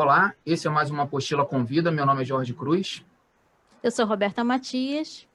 [0.00, 1.90] Olá, esse é mais uma apostila Convida.
[1.90, 3.04] Meu nome é Jorge Cruz.
[3.82, 5.26] Eu sou Roberta Matias.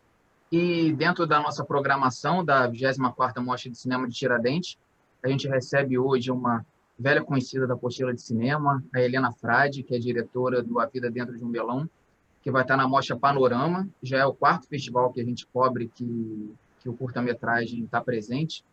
[0.49, 4.77] E dentro da nossa programação da 24ª Mostra de Cinema de Tiradentes,
[5.21, 6.65] a gente recebe hoje uma
[6.97, 11.11] velha conhecida da apostila de cinema, a Helena Frade, que é diretora do A Vida
[11.11, 11.89] Dentro de um Belão,
[12.41, 13.85] que vai estar na Mostra Panorama.
[14.01, 18.63] Já é o quarto festival que a gente cobre que, que o curta-metragem está presente,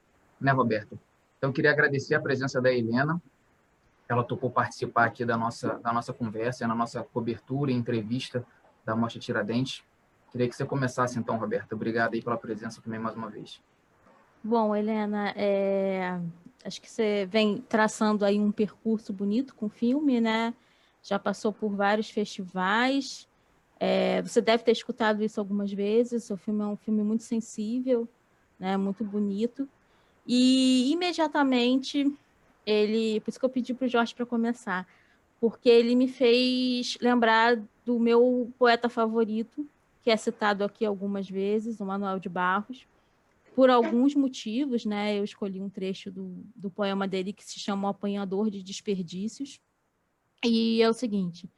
[0.40, 0.96] né, Roberto?
[1.36, 3.20] Então, queria agradecer a presença da Helena
[4.12, 8.44] ela topou participar aqui da nossa, da nossa conversa, na nossa cobertura e entrevista
[8.84, 9.84] da Mostra Tiradentes.
[10.32, 11.74] Queria que você começasse então, Roberta.
[11.74, 13.60] Obrigado aí pela presença também mais uma vez.
[14.42, 16.20] Bom, Helena, é...
[16.64, 20.54] acho que você vem traçando aí um percurso bonito com o filme, né?
[21.02, 23.28] Já passou por vários festivais.
[23.78, 24.22] É...
[24.22, 26.30] Você deve ter escutado isso algumas vezes.
[26.30, 28.08] O filme é um filme muito sensível,
[28.58, 28.76] né?
[28.76, 29.68] Muito bonito.
[30.26, 32.12] E imediatamente
[32.70, 34.86] ele, por isso que eu pedi para o Jorge para começar,
[35.40, 39.66] porque ele me fez lembrar do meu poeta favorito,
[40.02, 42.86] que é citado aqui algumas vezes, o Manuel de Barros.
[43.54, 47.88] Por alguns motivos, né, eu escolhi um trecho do, do poema dele que se chama
[47.88, 49.60] O Apanhador de Desperdícios.
[50.44, 51.50] E é o seguinte: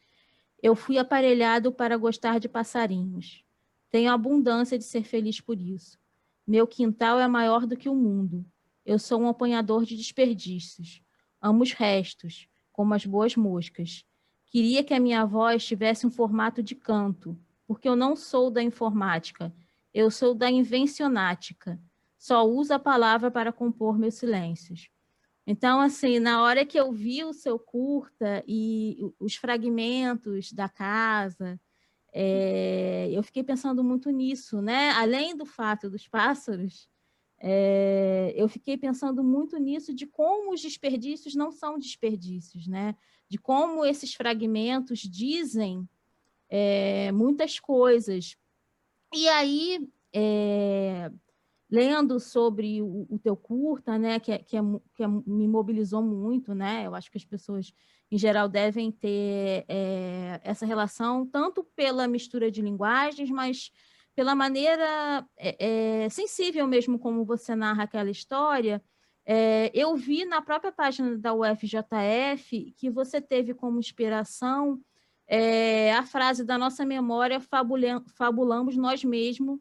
[0.63, 3.45] Eu fui aparelhado para gostar de passarinhos.
[3.91, 5.99] Tenho abundância de ser feliz por isso.
[6.47, 8.45] Meu quintal é maior do que o mundo.
[8.85, 11.03] Eu sou um apanhador de desperdícios.
[11.41, 14.05] Amo os restos, como as boas moscas.
[14.47, 18.63] Queria que a minha voz tivesse um formato de canto, porque eu não sou da
[18.63, 19.55] informática,
[19.95, 21.81] eu sou da invencionática.
[22.19, 24.91] Só uso a palavra para compor meus silêncios.
[25.47, 31.61] Então, assim, na hora que eu vi o seu curta e os fragmentos da casa,
[32.13, 34.91] é, eu fiquei pensando muito nisso, né?
[34.91, 36.89] Além do fato dos pássaros,
[37.45, 42.95] é, eu fiquei pensando muito nisso, de como os desperdícios não são desperdícios, né?
[43.29, 45.89] de como esses fragmentos dizem
[46.49, 48.37] é, muitas coisas.
[49.13, 51.11] E aí, é,
[51.69, 54.61] lendo sobre o, o, teu curta, né, que, é, que, é,
[54.95, 56.87] que é, me mobilizou muito, né?
[56.87, 57.75] eu acho que as pessoas,
[58.11, 59.65] em geral, devem ter
[60.45, 63.73] essa relação, tanto pela mistura de linguagens, mas
[64.15, 68.83] pela maneira é, é, sensível mesmo como você narra aquela história,
[69.25, 74.81] é, eu vi na própria página da UFJF que você teve como inspiração
[75.27, 79.61] é, a frase da nossa memória fabulamos nós mesmos,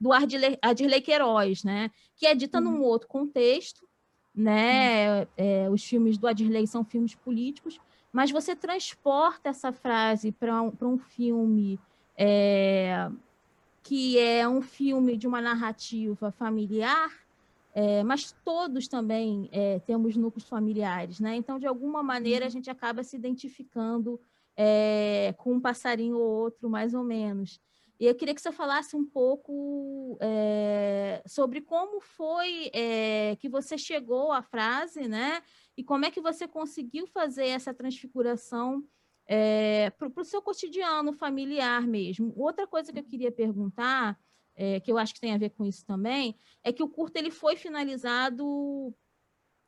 [0.00, 1.90] do Adirley Queiroz, né?
[2.14, 2.64] que é dita uhum.
[2.64, 3.88] num outro contexto,
[4.32, 5.22] né?
[5.22, 5.72] Uhum.
[5.72, 7.80] os filmes do Adirley são filmes políticos,
[8.12, 11.80] mas você transporta essa frase para um, um filme
[12.16, 13.10] é,
[13.82, 17.10] que é um filme de uma narrativa familiar,
[17.74, 21.36] é, mas todos também é, temos núcleos familiares, né?
[21.36, 22.52] Então, de alguma maneira, a uhum.
[22.52, 24.20] gente acaba se identificando
[24.56, 27.60] é, com um passarinho ou outro, mais ou menos.
[28.00, 33.76] E eu queria que você falasse um pouco é, sobre como foi é, que você
[33.76, 35.42] chegou à frase, né?
[35.76, 38.84] E como é que você conseguiu fazer essa transfiguração
[39.28, 42.32] é, para o seu cotidiano familiar mesmo.
[42.34, 44.18] Outra coisa que eu queria perguntar,
[44.56, 46.34] é, que eu acho que tem a ver com isso também,
[46.64, 48.94] é que o curto ele foi finalizado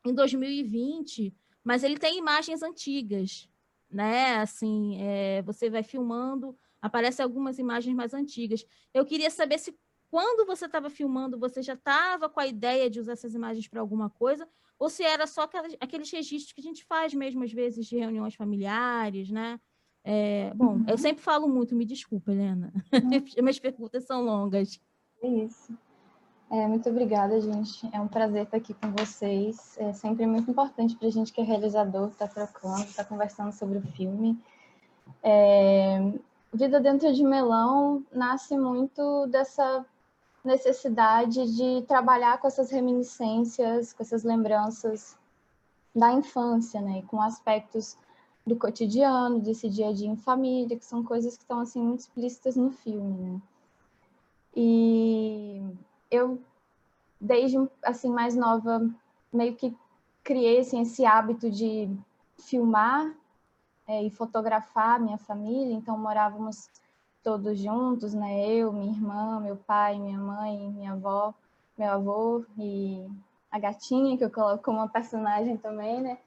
[0.04, 3.46] em 2020, mas ele tem imagens antigas,
[3.90, 4.36] né?
[4.36, 8.64] Assim, é, você vai filmando, aparecem algumas imagens mais antigas.
[8.94, 9.78] Eu queria saber se
[10.10, 13.80] quando você estava filmando, você já estava com a ideia de usar essas imagens para
[13.80, 14.48] alguma coisa,
[14.80, 17.98] ou se era só aquelas, aqueles registros que a gente faz mesmo, às vezes, de
[17.98, 19.60] reuniões familiares, né?
[20.02, 20.84] É, bom, uhum.
[20.88, 22.72] eu sempre falo muito, me desculpa, Helena.
[22.90, 23.10] Uhum.
[23.44, 24.80] Minhas perguntas são longas.
[25.22, 25.76] É isso.
[26.50, 27.88] É, muito obrigada, gente.
[27.92, 29.76] É um prazer estar aqui com vocês.
[29.78, 33.08] É sempre muito importante para a gente que é realizador, estar tá trocando, estar tá
[33.08, 34.42] conversando sobre o filme.
[35.22, 36.10] É,
[36.52, 39.84] Vida Dentro de Melão nasce muito dessa
[40.44, 45.16] necessidade de trabalhar com essas reminiscências, com essas lembranças
[45.94, 47.02] da infância, né?
[47.08, 47.96] com aspectos
[48.46, 52.00] do cotidiano, desse dia a dia em família, que são coisas que estão assim muito
[52.00, 53.40] explícitas no filme, né?
[54.56, 55.62] E
[56.10, 56.40] eu
[57.20, 58.88] desde assim mais nova
[59.32, 59.76] meio que
[60.24, 61.88] criei assim, esse hábito de
[62.38, 63.14] filmar
[63.86, 66.68] é, e fotografar minha família, então morávamos
[67.22, 68.46] todos juntos, né?
[68.46, 71.34] Eu, minha irmã, meu pai, minha mãe, minha avó,
[71.76, 73.06] meu avô e
[73.50, 76.18] a gatinha, que eu coloco como uma personagem também, né?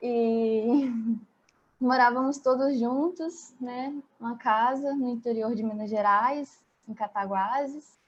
[0.00, 0.90] E
[1.80, 3.94] morávamos todos juntos, né?
[4.18, 7.98] Uma casa no interior de Minas Gerais, em Cataguases.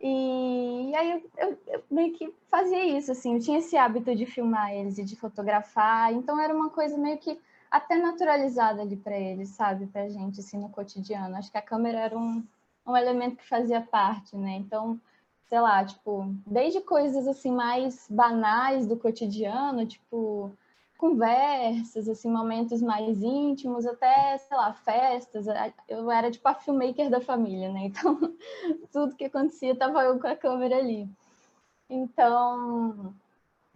[0.00, 4.24] E aí eu, eu, eu, meio que fazia isso, assim, eu tinha esse hábito de
[4.24, 7.38] filmar eles e de fotografar, então era uma coisa meio que
[7.70, 11.36] até naturalizada ali para eles, sabe, para gente assim no cotidiano.
[11.36, 12.44] Acho que a câmera era um,
[12.86, 14.56] um elemento que fazia parte, né?
[14.56, 15.00] Então,
[15.48, 20.52] sei lá, tipo, desde coisas assim mais banais do cotidiano, tipo
[21.00, 25.46] conversas, assim, momentos mais íntimos, até, sei lá, festas.
[25.88, 27.86] Eu era tipo a filmmaker da família, né?
[27.86, 28.18] Então,
[28.92, 31.08] tudo que acontecia tava eu com a câmera ali.
[31.88, 33.14] Então,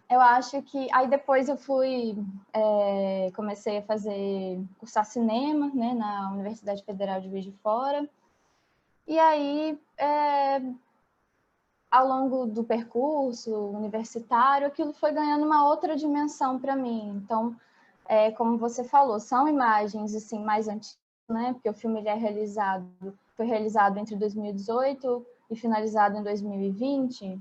[0.08, 2.16] eu acho que aí depois eu fui
[2.52, 8.08] é, comecei a fazer cursar cinema né na Universidade Federal de Juiz de Fora.
[9.06, 10.62] E aí é,
[11.90, 17.22] ao longo do percurso universitário aquilo foi ganhando uma outra dimensão para mim.
[17.24, 17.56] Então
[18.06, 20.98] é, como você falou são imagens assim mais antigas
[21.28, 22.86] né porque o filme ele é realizado
[23.36, 27.40] foi realizado entre 2018 e finalizado em 2020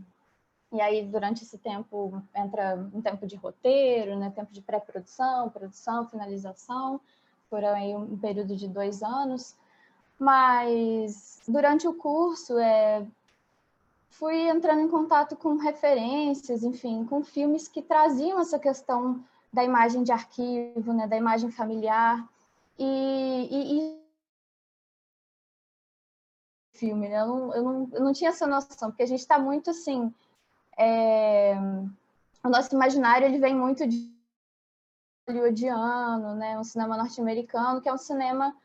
[0.74, 4.34] e aí, durante esse tempo, entra um tempo de roteiro, né?
[4.36, 7.00] tempo de pré-produção, produção, finalização,
[7.48, 9.56] por aí um período de dois anos.
[10.18, 13.06] Mas, durante o curso, é,
[14.10, 19.24] fui entrando em contato com referências, enfim, com filmes que traziam essa questão
[19.54, 21.06] da imagem de arquivo, né?
[21.06, 22.28] da imagem familiar.
[22.80, 24.04] E, e, e
[26.74, 27.22] filme, né?
[27.22, 30.12] Eu não, eu, não, eu não tinha essa noção, porque a gente está muito assim
[30.78, 31.56] é,
[32.44, 34.12] o nosso imaginário ele vem muito de
[35.28, 38.56] hollywoodiano, né, um cinema norte-americano, que é um cinema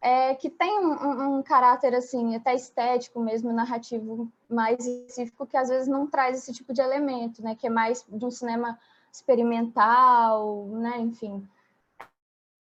[0.00, 5.68] é, que tem um, um, caráter assim até estético mesmo, narrativo mais específico, que às
[5.68, 8.78] vezes não traz esse tipo de elemento, né, que é mais de um cinema
[9.10, 11.48] experimental, né, enfim,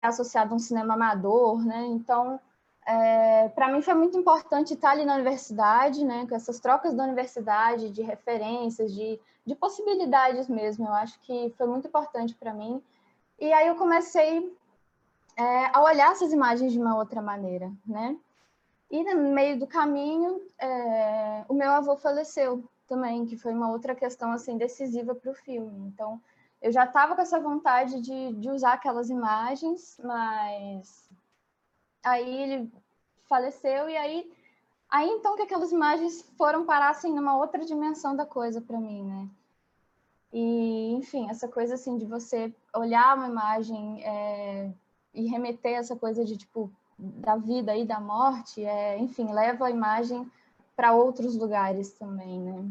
[0.02, 2.38] associado a um cinema amador, né, então
[2.86, 7.04] é, para mim foi muito importante estar ali na universidade, né, com essas trocas da
[7.04, 10.86] universidade, de referências, de, de possibilidades mesmo.
[10.86, 12.82] Eu acho que foi muito importante para mim.
[13.38, 14.56] E aí eu comecei
[15.36, 18.16] é, a olhar essas imagens de uma outra maneira, né?
[18.90, 23.94] E no meio do caminho, é, o meu avô faleceu também, que foi uma outra
[23.94, 25.86] questão assim decisiva para o filme.
[25.86, 26.20] Então,
[26.60, 31.08] eu já estava com essa vontade de, de usar aquelas imagens, mas
[32.04, 32.72] aí ele
[33.28, 34.32] faleceu e aí
[34.90, 39.04] aí então que aquelas imagens foram parar assim numa outra dimensão da coisa para mim,
[39.04, 39.28] né?
[40.32, 44.70] E enfim, essa coisa assim de você olhar uma imagem é,
[45.14, 49.70] e remeter essa coisa de tipo da vida e da morte, é, enfim, leva a
[49.70, 50.30] imagem
[50.76, 52.70] para outros lugares também, né?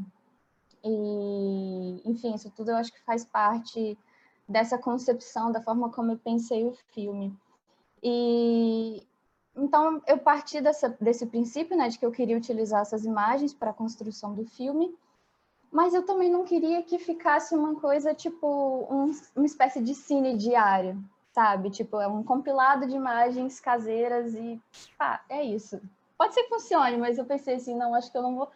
[0.84, 3.98] E enfim, isso tudo eu acho que faz parte
[4.48, 7.36] dessa concepção da forma como eu pensei o filme.
[8.04, 9.06] E,
[9.56, 13.72] então, eu parti dessa, desse princípio, né, de que eu queria utilizar essas imagens para
[13.72, 14.96] a construção do filme,
[15.72, 18.48] mas eu também não queria que ficasse uma coisa tipo
[18.90, 21.02] um, uma espécie de cine diário,
[21.32, 21.70] sabe?
[21.70, 24.62] Tipo, é um compilado de imagens caseiras e
[24.98, 25.82] pá, é isso.
[26.18, 28.50] Pode ser que funcione, mas eu pensei assim, não, acho que eu não vou,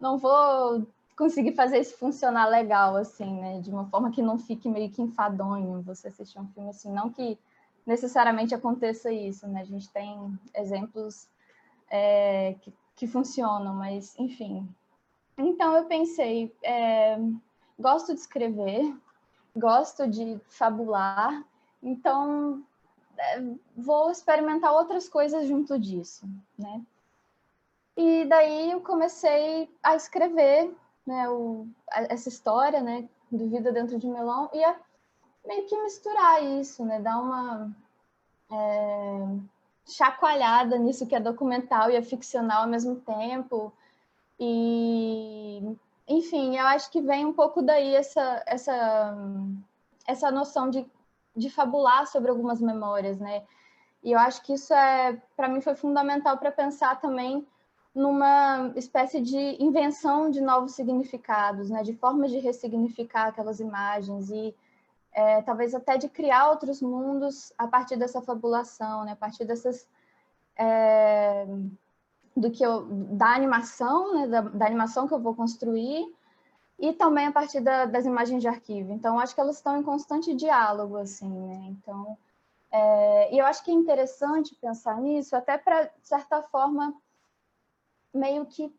[0.00, 0.86] não vou
[1.16, 3.60] conseguir fazer isso funcionar legal, assim, né?
[3.60, 7.10] De uma forma que não fique meio que enfadonho você assistir um filme assim, não
[7.10, 7.38] que
[7.88, 9.62] necessariamente aconteça isso, né?
[9.62, 11.26] A gente tem exemplos
[11.90, 14.68] é, que, que, funcionam, mas enfim.
[15.38, 17.18] Então eu pensei, é,
[17.80, 18.94] gosto de escrever,
[19.56, 21.42] gosto de fabular,
[21.82, 22.62] então
[23.16, 23.42] é,
[23.74, 26.28] vou experimentar outras coisas junto disso,
[26.58, 26.82] né?
[27.96, 30.72] E daí eu comecei a escrever,
[31.06, 34.78] né, o, essa história, né, do Vida Dentro de Melão, e a
[35.48, 37.00] meio que misturar isso, né?
[37.00, 37.74] Dar uma
[38.52, 39.26] é,
[39.86, 43.72] chacoalhada nisso que é documental e é ficcional ao mesmo tempo.
[44.38, 45.76] E,
[46.06, 49.16] enfim, eu acho que vem um pouco daí essa, essa,
[50.06, 50.86] essa noção de,
[51.34, 53.42] de fabular sobre algumas memórias, né?
[54.04, 57.44] E eu acho que isso é, para mim, foi fundamental para pensar também
[57.94, 61.82] numa espécie de invenção de novos significados, né?
[61.82, 64.54] De formas de ressignificar aquelas imagens e
[65.12, 69.12] é, talvez até de criar outros mundos a partir dessa fabulação, né?
[69.12, 69.88] a partir dessas
[70.56, 71.46] é,
[72.36, 74.26] do que eu, da animação, né?
[74.26, 76.06] da, da, animação que eu vou construir
[76.78, 78.92] e também a partir da, das imagens de arquivo.
[78.92, 81.66] Então, acho que elas estão em constante diálogo, assim, né?
[81.70, 82.16] Então,
[82.70, 86.94] é, e eu acho que é interessante pensar nisso, até para, de certa forma,
[88.14, 88.72] meio que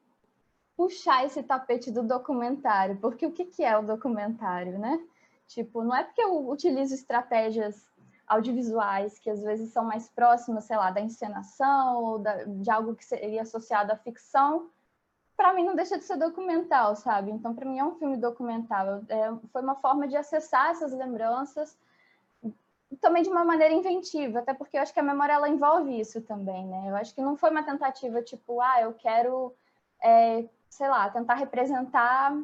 [0.78, 4.98] puxar esse tapete do documentário, porque o que, que é o documentário, né?
[5.50, 7.90] Tipo, não é porque eu utilizo estratégias
[8.28, 12.94] audiovisuais que às vezes são mais próximas, sei lá, da encenação ou da, de algo
[12.94, 14.70] que seria associado à ficção,
[15.36, 17.32] para mim não deixa de ser documental, sabe?
[17.32, 19.02] Então, para mim é um filme documental.
[19.10, 21.76] É, foi uma forma de acessar essas lembranças
[23.02, 26.22] também de uma maneira inventiva, até porque eu acho que a memória ela envolve isso
[26.22, 26.90] também, né?
[26.90, 29.52] Eu acho que não foi uma tentativa tipo, ah, eu quero,
[30.00, 32.36] é, sei lá, tentar representar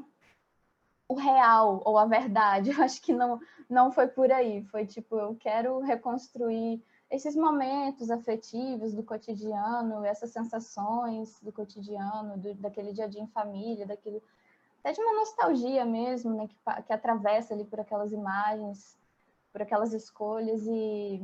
[1.07, 2.71] o real ou a verdade.
[2.75, 4.63] Eu acho que não, não foi por aí.
[4.65, 12.53] Foi tipo, eu quero reconstruir esses momentos afetivos do cotidiano, essas sensações do cotidiano, do,
[12.55, 14.21] daquele dia a dia em família, daquilo
[14.79, 18.95] até de uma nostalgia mesmo, né, que, que atravessa ali por aquelas imagens
[19.55, 21.21] por aquelas escolhas e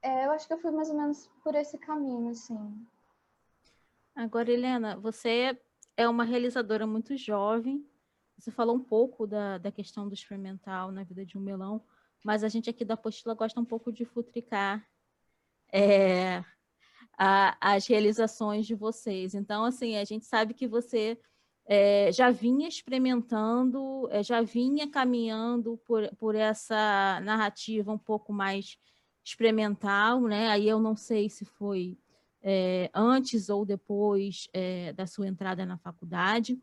[0.00, 2.86] é, eu acho que eu fui mais ou menos por esse caminho, assim.
[4.14, 5.60] Agora, Helena, você
[5.96, 7.84] é uma realizadora muito jovem.
[8.38, 11.82] Você falou um pouco da, da questão do experimental na vida de um melão,
[12.24, 14.84] mas a gente aqui da apostila gosta um pouco de futricar
[15.72, 16.44] é,
[17.16, 19.34] a, as realizações de vocês.
[19.34, 21.18] Então, assim, a gente sabe que você
[21.64, 28.76] é, já vinha experimentando, é, já vinha caminhando por, por essa narrativa um pouco mais
[29.24, 30.48] experimental, né?
[30.48, 31.96] Aí eu não sei se foi
[32.42, 36.60] é, antes ou depois é, da sua entrada na faculdade,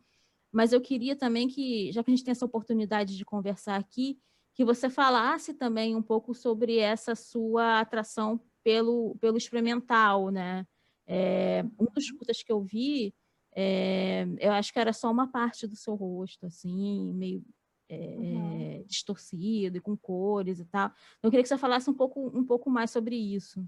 [0.51, 4.20] mas eu queria também que, já que a gente tem essa oportunidade de conversar aqui,
[4.53, 10.65] que você falasse também um pouco sobre essa sua atração pelo, pelo experimental, né?
[11.08, 13.13] É, um dos curtas que eu vi
[13.56, 17.44] é, eu acho que era só uma parte do seu rosto, assim, meio
[17.89, 18.84] é, uhum.
[18.86, 20.88] distorcido e com cores e tal.
[20.88, 23.68] Então, eu queria que você falasse um pouco, um pouco mais sobre isso.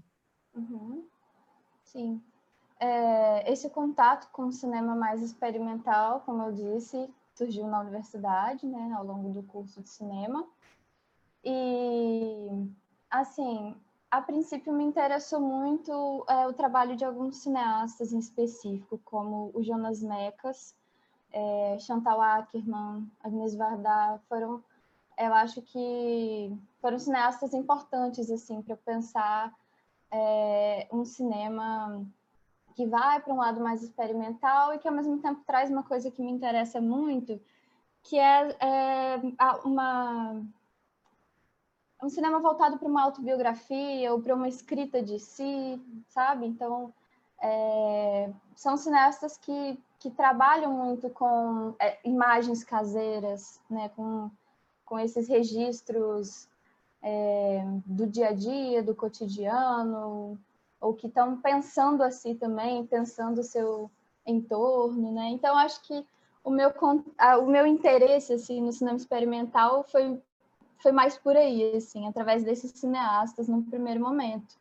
[0.54, 1.06] Uhum.
[1.82, 2.22] Sim.
[2.84, 8.92] É, esse contato com o cinema mais experimental, como eu disse, surgiu na universidade, né,
[8.98, 10.44] ao longo do curso de cinema.
[11.44, 12.48] E,
[13.08, 13.76] assim,
[14.10, 19.62] a princípio me interessou muito é, o trabalho de alguns cineastas em específico, como o
[19.62, 20.74] Jonas Mekas,
[21.32, 24.60] é, Chantal Ackerman, Agnes Varda, foram,
[25.16, 29.54] eu acho que foram cineastas importantes assim para pensar
[30.10, 32.04] é, um cinema
[32.74, 36.10] que vai para um lado mais experimental e que ao mesmo tempo traz uma coisa
[36.10, 37.40] que me interessa muito,
[38.02, 39.20] que é, é
[39.64, 40.42] uma
[42.02, 46.46] um cinema voltado para uma autobiografia ou para uma escrita de si, sabe?
[46.46, 46.92] Então,
[47.40, 53.88] é, são cineastas que, que trabalham muito com é, imagens caseiras, né?
[53.90, 54.30] com,
[54.84, 56.48] com esses registros
[57.00, 60.36] é, do dia a dia, do cotidiano,
[60.82, 63.90] ou que estão pensando assim também, pensando o seu
[64.26, 65.28] entorno, né?
[65.28, 66.04] Então, acho que
[66.44, 66.70] o meu,
[67.40, 70.20] o meu interesse assim, no cinema experimental foi
[70.82, 74.56] foi mais por aí, assim, através desses cineastas no primeiro momento.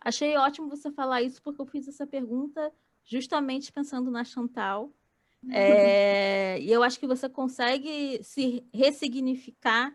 [0.00, 2.72] Achei ótimo você falar isso, porque eu fiz essa pergunta
[3.04, 4.90] justamente pensando na Chantal.
[5.50, 9.94] É, e eu acho que você consegue se ressignificar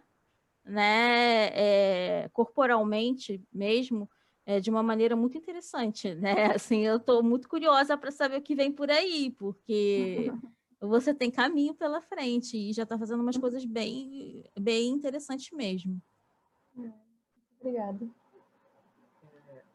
[0.64, 4.08] né, é, corporalmente mesmo,
[4.46, 6.34] é, de uma maneira muito interessante, né?
[6.56, 10.32] Assim, eu estou muito curiosa para saber o que vem por aí, porque
[10.80, 16.02] você tem caminho pela frente e já está fazendo umas coisas bem, bem interessantes mesmo.
[17.60, 18.08] Obrigada.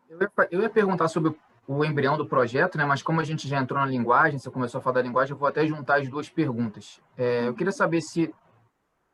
[0.09, 1.35] Eu ia, eu ia perguntar sobre
[1.67, 2.85] o embrião do projeto, né?
[2.85, 5.39] mas como a gente já entrou na linguagem, você começou a falar da linguagem, eu
[5.39, 7.01] vou até juntar as duas perguntas.
[7.17, 8.33] É, eu queria saber se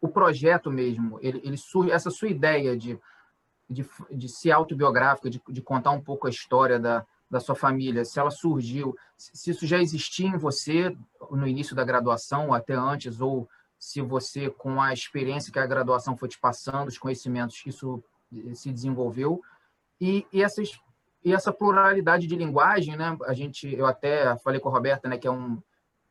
[0.00, 2.98] o projeto mesmo, ele, ele surge, essa sua ideia de,
[3.72, 8.04] de, de ser autobiográfica, de, de contar um pouco a história da, da sua família,
[8.04, 10.94] se ela surgiu, se isso já existia em você
[11.30, 13.48] no início da graduação, ou até antes, ou
[13.78, 18.02] se você, com a experiência que a graduação foi te passando, os conhecimentos, isso
[18.54, 19.40] se desenvolveu,
[20.00, 20.78] e, e, essas,
[21.24, 23.16] e essa pluralidade de linguagem, né?
[23.24, 25.60] A gente, eu até falei com a Roberta, né, que é um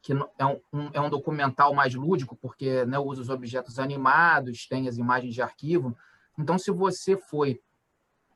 [0.02, 4.68] que é um, um, é um documental mais lúdico, porque né, usa os objetos animados,
[4.68, 5.96] tem as imagens de arquivo.
[6.38, 7.60] Então, se você foi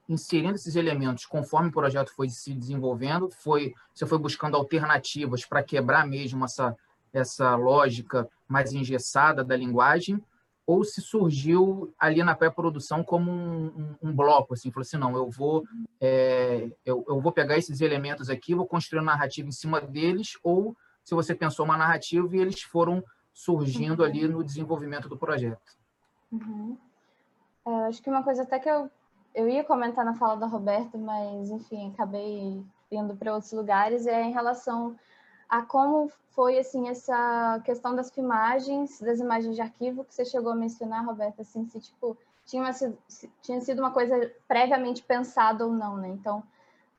[0.07, 5.63] inserindo esses elementos conforme o projeto foi se desenvolvendo, foi você foi buscando alternativas para
[5.63, 6.75] quebrar mesmo essa
[7.11, 10.21] essa lógica mais engessada da linguagem,
[10.67, 15.15] ou se surgiu ali na pré-produção como um, um, um, bloco, assim, falou assim, não,
[15.15, 15.63] eu vou
[16.01, 20.37] é, eu, eu vou pegar esses elementos aqui, vou construir uma narrativa em cima deles,
[20.43, 24.05] ou se você pensou uma narrativa e eles foram surgindo uhum.
[24.05, 25.77] ali no desenvolvimento do projeto.
[26.31, 26.77] Uhum.
[27.67, 28.89] É, acho que uma coisa até que eu
[29.35, 34.23] eu ia comentar na fala da Roberta, mas enfim, acabei indo para outros lugares, é
[34.23, 34.95] em relação
[35.49, 40.53] a como foi assim essa questão das filmagens, das imagens de arquivo que você chegou
[40.53, 42.97] a mencionar, Roberta, assim, se tipo tinha sido,
[43.41, 46.07] tinha sido uma coisa previamente pensada ou não, né?
[46.09, 46.43] Então,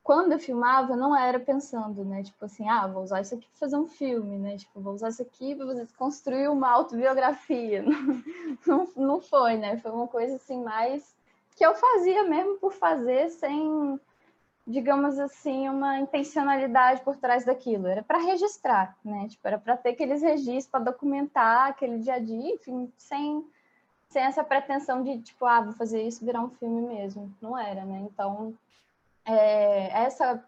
[0.07, 2.23] quando eu filmava, não era pensando, né?
[2.23, 4.57] Tipo assim, ah, vou usar isso aqui para fazer um filme, né?
[4.57, 7.83] Tipo, vou usar isso aqui para construir uma autobiografia.
[8.65, 9.79] Não, não, foi, né?
[9.79, 11.13] Foi uma coisa assim mais
[11.57, 14.01] que eu fazia mesmo por fazer, sem,
[14.65, 17.89] digamos assim, uma intencionalidade por trás daquilo.
[17.89, 19.27] Era para registrar, né?
[19.29, 23.45] Tipo, era para ter aqueles registros, para documentar aquele dia a dia, enfim, sem,
[24.09, 27.35] sem essa pretensão de, tipo, ah, vou fazer isso virar um filme mesmo.
[27.41, 28.07] Não era, né?
[28.09, 28.55] Então,
[29.27, 30.43] é, essa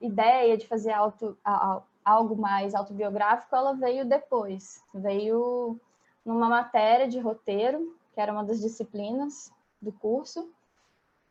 [0.00, 1.36] ideia de fazer auto,
[2.04, 4.82] algo mais autobiográfico, ela veio depois.
[4.94, 5.78] Veio
[6.24, 10.50] numa matéria de roteiro, que era uma das disciplinas do curso.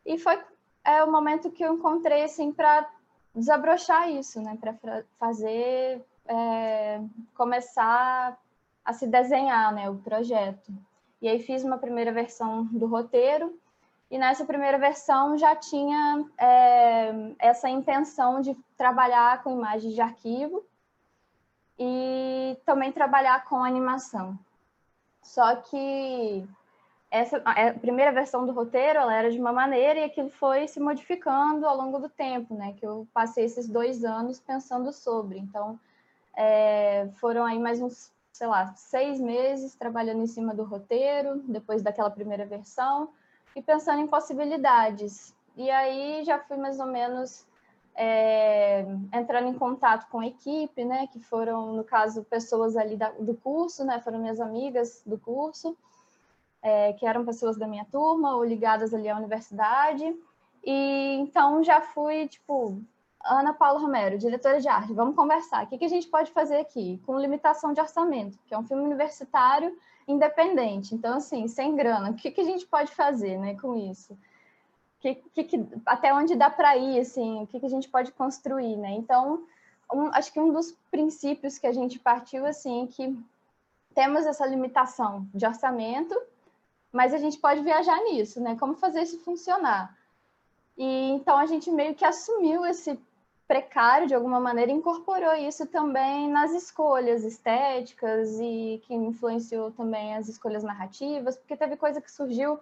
[0.06, 0.40] E foi
[0.82, 2.88] é o momento que eu encontrei assim para
[3.34, 7.00] desabrochar isso, né, para fazer é,
[7.34, 8.38] começar
[8.82, 10.72] a se desenhar, né, o projeto.
[11.20, 13.59] E aí fiz uma primeira versão do roteiro
[14.10, 20.64] e nessa primeira versão já tinha é, essa intenção de trabalhar com imagens de arquivo
[21.78, 24.36] e também trabalhar com animação.
[25.22, 26.44] Só que
[27.08, 30.80] essa a primeira versão do roteiro ela era de uma maneira e aquilo foi se
[30.80, 32.74] modificando ao longo do tempo, né?
[32.78, 35.38] Que eu passei esses dois anos pensando sobre.
[35.38, 35.78] Então,
[36.36, 41.80] é, foram aí mais uns, sei lá, seis meses trabalhando em cima do roteiro, depois
[41.80, 43.12] daquela primeira versão
[43.54, 45.34] e pensando em possibilidades.
[45.56, 47.46] E aí já fui mais ou menos
[47.94, 53.10] é, entrando em contato com a equipe, né, que foram, no caso, pessoas ali da,
[53.10, 55.76] do curso, né, foram minhas amigas do curso,
[56.62, 60.16] é, que eram pessoas da minha turma ou ligadas ali à universidade.
[60.64, 62.80] E então já fui, tipo,
[63.24, 65.64] Ana Paula Romero, diretora de arte, vamos conversar.
[65.64, 67.00] O que, que a gente pode fazer aqui?
[67.04, 69.76] Com limitação de orçamento, que é um filme universitário
[70.10, 70.94] independente.
[70.94, 74.16] Então, assim, sem grana, o que, que a gente pode fazer né, com isso?
[75.00, 78.76] Que, que, até onde dá para ir, assim, o que, que a gente pode construir,
[78.76, 78.92] né?
[78.92, 79.44] Então,
[79.92, 83.18] um, acho que um dos princípios que a gente partiu, assim, é que
[83.94, 86.14] temos essa limitação de orçamento,
[86.92, 88.56] mas a gente pode viajar nisso, né?
[88.58, 89.96] Como fazer isso funcionar?
[90.76, 92.98] E então a gente meio que assumiu esse
[93.50, 100.28] precário de alguma maneira incorporou isso também nas escolhas estéticas e que influenciou também as
[100.28, 102.60] escolhas narrativas, porque teve coisa que surgiu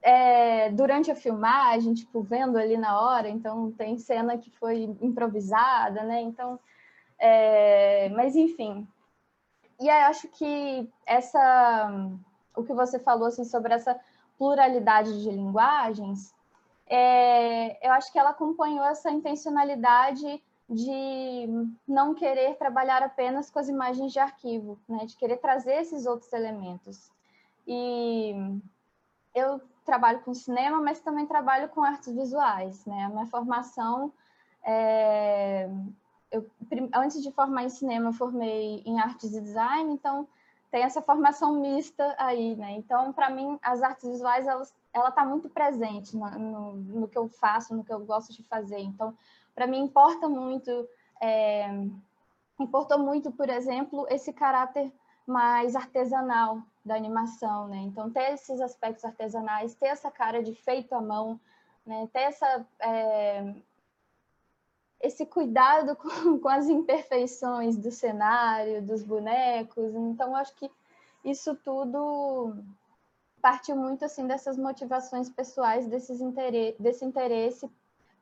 [0.00, 6.04] é, durante a filmagem, tipo, vendo ali na hora, então tem cena que foi improvisada,
[6.04, 6.20] né?
[6.20, 6.60] Então,
[7.18, 8.86] é, mas enfim.
[9.80, 11.92] E aí acho que essa,
[12.54, 13.98] o que você falou assim sobre essa
[14.38, 16.32] pluralidade de linguagens
[16.90, 21.48] é, eu acho que ela acompanhou essa intencionalidade de
[21.86, 26.32] não querer trabalhar apenas com as imagens de arquivo, né, de querer trazer esses outros
[26.32, 27.10] elementos.
[27.66, 28.34] E
[29.34, 33.04] eu trabalho com cinema, mas também trabalho com artes visuais, né?
[33.04, 34.12] A minha formação,
[34.64, 35.68] é...
[36.30, 36.44] eu,
[36.94, 40.26] antes de formar em cinema, eu formei em artes e design, então
[40.70, 42.72] tem essa formação mista aí, né?
[42.72, 47.16] Então, para mim, as artes visuais, elas ela está muito presente no, no, no, que
[47.16, 48.80] eu faço, no que eu gosto de fazer.
[48.80, 49.16] Então,
[49.54, 50.88] para mim importa muito,
[51.20, 51.68] é,
[52.58, 54.92] importou muito, por exemplo, esse caráter
[55.26, 57.76] mais artesanal da animação, né?
[57.78, 61.38] Então, ter esses aspectos artesanais, ter essa cara de feito à mão,
[61.86, 62.08] né?
[62.12, 63.54] Ter essa é,
[65.00, 69.94] esse cuidado com, com as imperfeições do cenário, dos bonecos.
[69.94, 70.70] Então, acho que
[71.24, 72.54] isso tudo
[73.40, 77.70] partiu muito assim dessas motivações pessoais, desses interesse, desse interesse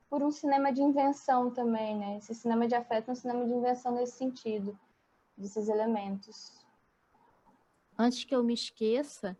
[0.09, 2.17] por um cinema de invenção também, né?
[2.17, 4.77] Esse cinema de afeto é um cinema de invenção nesse sentido,
[5.37, 6.51] desses elementos.
[7.97, 9.37] Antes que eu me esqueça,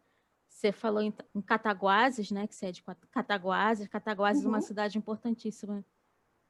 [0.47, 2.45] você falou em, em Cataguases, né?
[2.45, 3.87] Que você é de Cataguases.
[3.87, 4.49] Cataguases uhum.
[4.49, 4.63] é uma uhum.
[4.63, 5.83] cidade importantíssima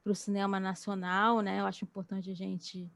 [0.03, 1.59] para o cinema nacional, né?
[1.59, 2.91] Eu acho importante a gente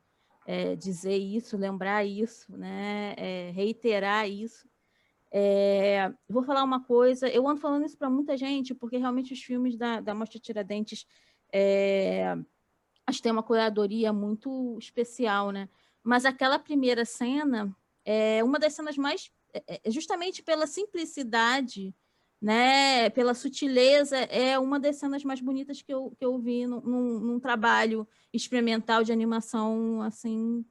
[0.45, 3.13] é, dizer isso, lembrar isso, né?
[3.17, 4.67] É, reiterar isso,
[5.35, 9.41] é, vou falar uma coisa, eu ando falando isso para muita gente, porque realmente os
[9.41, 11.07] filmes da, da Mostra Tiradentes
[11.51, 12.37] é,
[13.07, 15.67] acho que tem uma curadoria muito especial, né?
[16.03, 21.95] Mas aquela primeira cena é uma das cenas mais, é, é, justamente pela simplicidade,
[22.39, 23.09] né?
[23.09, 27.39] Pela sutileza, é uma das cenas mais bonitas que eu, que eu vi num, num
[27.39, 30.63] trabalho experimental de animação, assim,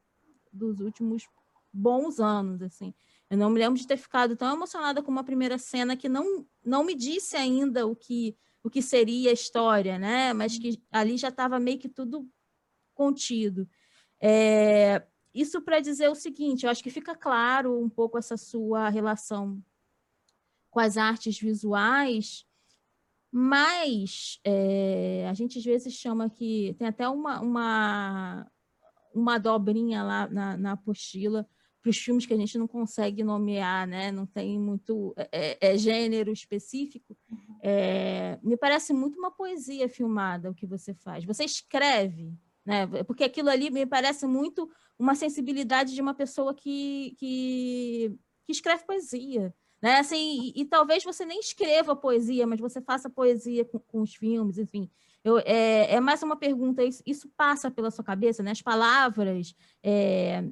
[0.53, 1.27] dos últimos
[1.73, 2.95] bons anos, assim.
[3.33, 6.47] Eu não me lembro de ter ficado tão emocionada com uma primeira cena que não,
[6.63, 10.35] não me disse ainda o que, o que seria a história, né?
[10.35, 12.29] Mas que ali já estava meio que tudo
[12.93, 13.67] contido.
[14.21, 18.91] É, isso para dizer o seguinte, eu acho que fica claro um pouco essa sua
[18.91, 19.65] relação
[20.69, 22.45] com as artes visuais,
[23.31, 28.53] mas é, a gente às vezes chama que tem até uma, uma,
[29.15, 31.49] uma dobrinha lá na, na apostila
[31.83, 34.13] para os filmes que a gente não consegue nomear, né?
[34.13, 37.17] não tem muito é, é, é gênero específico,
[37.61, 41.25] é, me parece muito uma poesia filmada o que você faz.
[41.25, 42.33] Você escreve,
[42.65, 42.87] né?
[43.05, 48.85] porque aquilo ali me parece muito uma sensibilidade de uma pessoa que, que, que escreve
[48.85, 49.53] poesia.
[49.83, 49.99] Né?
[49.99, 54.15] Assim, e, e, talvez você nem escreva poesia, mas você faça poesia com, com os
[54.15, 54.89] filmes, enfim.
[55.25, 58.51] Eu, é, é, mais uma pergunta, isso, isso, passa pela sua cabeça, né?
[58.51, 60.43] As palavras, é,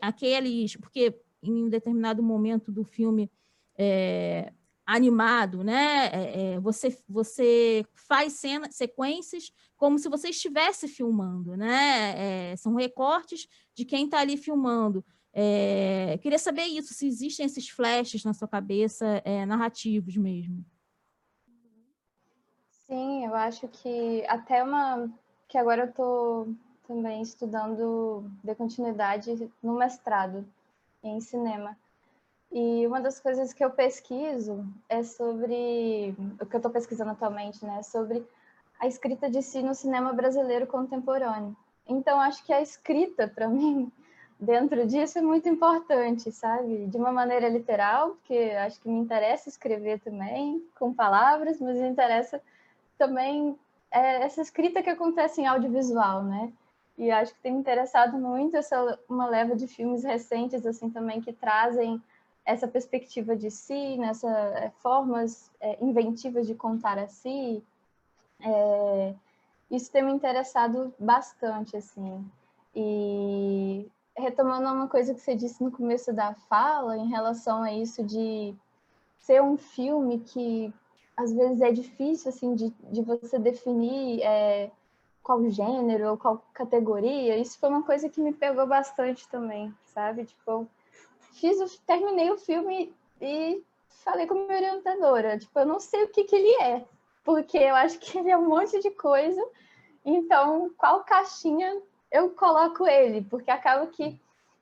[0.00, 0.76] aqueles...
[0.76, 3.30] Porque em um determinado momento do filme
[3.78, 4.52] é,
[4.84, 6.06] animado, né?
[6.12, 12.50] É, é, você, você faz cena, sequências como se você estivesse filmando, né?
[12.52, 15.04] É, são recortes de quem está ali filmando.
[16.20, 20.66] Queria saber isso, se existem esses flashes na sua cabeça, narrativos mesmo.
[22.90, 25.08] Sim, eu acho que até uma...
[25.46, 26.48] que agora eu estou
[26.88, 30.44] também estudando de continuidade no mestrado
[31.00, 31.78] em cinema.
[32.50, 36.16] E uma das coisas que eu pesquiso é sobre...
[36.40, 37.80] o que eu estou pesquisando atualmente, né?
[37.84, 38.26] Sobre
[38.80, 41.56] a escrita de si no cinema brasileiro contemporâneo.
[41.86, 43.88] Então, acho que a escrita, para mim,
[44.36, 46.88] dentro disso é muito importante, sabe?
[46.88, 48.34] De uma maneira literal, porque
[48.66, 52.42] acho que me interessa escrever também com palavras, mas me interessa
[53.00, 53.58] também
[53.90, 56.52] é, essa escrita que acontece em audiovisual, né?
[56.98, 61.18] E acho que tem me interessado muito essa uma leva de filmes recentes assim também
[61.22, 62.00] que trazem
[62.44, 67.64] essa perspectiva de si, nessa é, formas é, inventivas de contar a si.
[68.42, 69.14] É,
[69.70, 72.22] isso tem me interessado bastante assim.
[72.76, 78.02] E retomando uma coisa que você disse no começo da fala, em relação a isso
[78.04, 78.54] de
[79.18, 80.72] ser um filme que
[81.20, 84.70] às vezes é difícil assim de, de você definir é,
[85.22, 87.36] qual gênero ou qual categoria.
[87.36, 90.24] Isso foi uma coisa que me pegou bastante também, sabe?
[90.24, 90.66] Tipo,
[91.32, 93.62] fiz o, terminei o filme e
[94.04, 96.84] falei com a minha orientadora, tipo, eu não sei o que, que ele é,
[97.22, 99.42] porque eu acho que ele é um monte de coisa.
[100.04, 104.18] Então, qual caixinha eu coloco ele, porque acaba que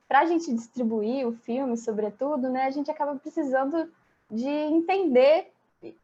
[0.07, 3.89] para a gente distribuir o filme, sobretudo, né, a gente acaba precisando
[4.29, 5.51] de entender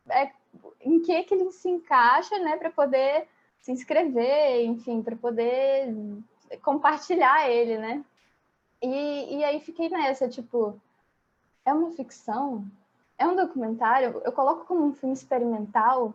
[0.09, 0.31] é,
[0.81, 3.27] em que, que ele se encaixa, né, para poder
[3.59, 5.93] se inscrever, enfim, para poder
[6.61, 8.05] compartilhar ele, né?
[8.81, 10.79] E, e aí fiquei nessa, tipo,
[11.65, 12.65] é uma ficção?
[13.17, 14.21] É um documentário?
[14.23, 16.13] Eu coloco como um filme experimental?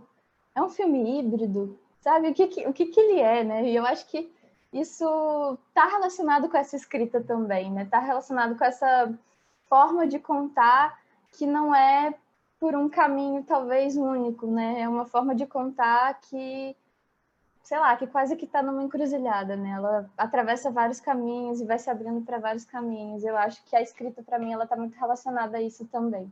[0.55, 1.79] É um filme híbrido?
[2.01, 2.29] Sabe?
[2.29, 3.69] O que, que o que, que ele é, né?
[3.69, 4.31] E eu acho que
[4.73, 7.83] isso está relacionado com essa escrita também, né?
[7.83, 9.13] Está relacionado com essa
[9.69, 11.01] forma de contar
[11.33, 12.15] que não é
[12.61, 14.83] por um caminho talvez único, né?
[14.83, 16.77] É uma forma de contar que,
[17.63, 19.71] sei lá, que quase que está numa encruzilhada, né?
[19.71, 23.25] Ela atravessa vários caminhos e vai se abrindo para vários caminhos.
[23.25, 26.31] Eu acho que a escrita para mim ela está muito relacionada a isso também.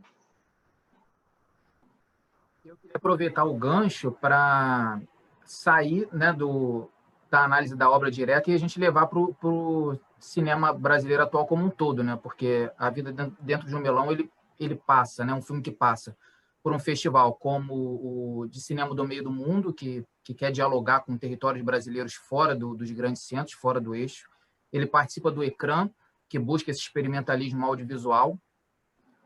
[2.62, 5.00] Eu queria aproveitar o gancho para
[5.42, 6.90] sair, né, do
[7.30, 11.64] da análise da obra direta e a gente levar para o cinema brasileiro atual como
[11.64, 12.18] um todo, né?
[12.22, 15.32] Porque a vida dentro de um melão ele ele passa, né?
[15.34, 16.16] Um filme que passa
[16.62, 21.00] por um festival como o de cinema do meio do mundo que que quer dialogar
[21.00, 24.28] com territórios brasileiros fora do, dos grandes centros, fora do eixo.
[24.70, 25.88] Ele participa do Ecrã,
[26.28, 28.38] que busca esse experimentalismo audiovisual,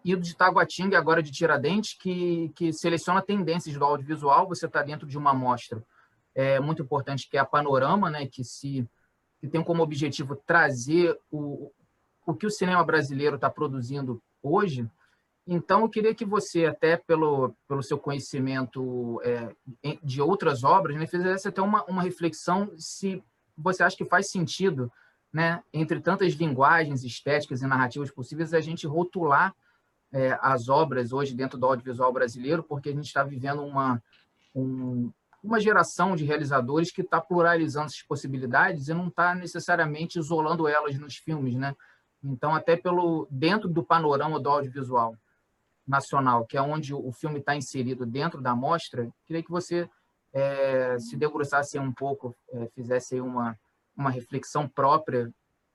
[0.04, 4.46] e do de Taguatinga, agora de Tiradentes, que, que seleciona tendências do audiovisual.
[4.46, 5.84] Você está dentro de uma amostra
[6.36, 8.88] é, muito importante, que é a Panorama, né, que, se,
[9.40, 11.72] que tem como objetivo trazer o,
[12.24, 14.88] o que o cinema brasileiro está produzindo hoje.
[15.46, 19.54] Então, eu queria que você, até pelo, pelo seu conhecimento é,
[20.02, 23.22] de outras obras, né, fizesse até uma, uma reflexão se
[23.56, 24.90] você acha que faz sentido,
[25.32, 29.54] né, entre tantas linguagens estéticas e narrativas possíveis, a gente rotular
[30.12, 34.00] é, as obras hoje dentro do audiovisual brasileiro, porque a gente está vivendo uma,
[34.54, 35.10] um,
[35.42, 40.96] uma geração de realizadores que está pluralizando essas possibilidades e não está necessariamente isolando elas
[40.98, 41.74] nos filmes, né?
[42.22, 45.16] Então, até pelo dentro do panorama do audiovisual
[45.86, 49.88] nacional, que é onde o filme está inserido dentro da mostra, queria que você
[50.32, 53.58] é, se debruçasse um pouco, é, fizesse uma,
[53.96, 55.32] uma reflexão própria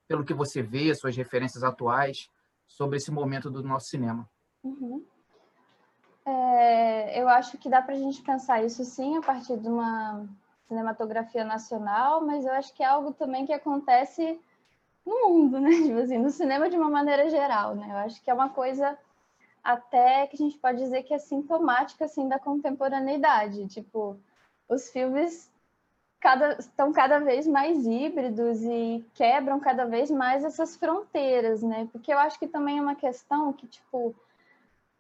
[0.08, 2.30] pelo que você vê, suas referências atuais
[2.66, 4.28] sobre esse momento do nosso cinema.
[4.64, 5.06] Uhum.
[6.26, 10.26] É, eu acho que dá para a gente pensar isso sim a partir de uma
[10.68, 14.40] cinematografia nacional, mas eu acho que é algo também que acontece
[15.06, 15.70] no mundo, né?
[15.84, 17.88] Tipo assim, no cinema de uma maneira geral, né?
[17.90, 18.98] Eu acho que é uma coisa
[19.68, 24.18] até que a gente pode dizer que é sintomática assim da contemporaneidade, tipo,
[24.70, 25.52] os filmes
[26.22, 31.86] cada, estão cada vez mais híbridos e quebram cada vez mais essas fronteiras, né?
[31.92, 34.16] Porque eu acho que também é uma questão que, tipo,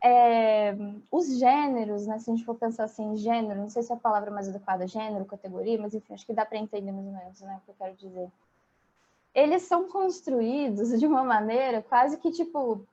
[0.04, 0.76] é,
[1.10, 2.20] os gêneros, né?
[2.20, 4.86] Se a gente for pensar assim, gênero, não sei se é a palavra mais adequada,
[4.86, 7.58] gênero, categoria, mas enfim, acho que dá para entender mais ou menos, né?
[7.58, 8.30] O que eu quero dizer.
[9.34, 12.86] Eles são construídos de uma maneira quase que, tipo,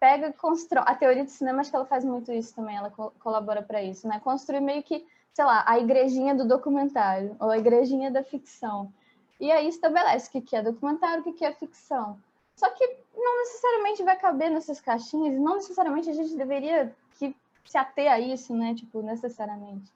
[0.00, 0.84] pega, constrói.
[0.86, 3.82] A teoria do cinema, acho que ela faz muito isso também, ela co colabora para
[3.82, 4.18] isso, né?
[4.18, 8.92] Construir meio que sei lá, a igrejinha do documentário ou a igrejinha da ficção.
[9.38, 12.18] E aí estabelece o que é documentário, o que é ficção.
[12.54, 12.86] Só que
[13.16, 17.34] não necessariamente vai caber nessas caixinhas, e não necessariamente a gente deveria que
[17.64, 18.74] se ater a isso, né?
[18.74, 19.90] Tipo, necessariamente.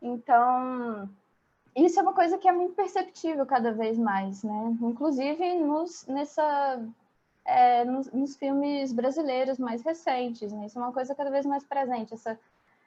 [0.00, 1.08] Então,
[1.74, 4.76] isso é uma coisa que é muito perceptível cada vez mais, né?
[4.80, 6.80] Inclusive nos, nessa,
[7.48, 10.66] é, nos, nos, filmes brasileiros mais recentes, né?
[10.66, 12.38] Isso é uma coisa cada vez mais presente, essa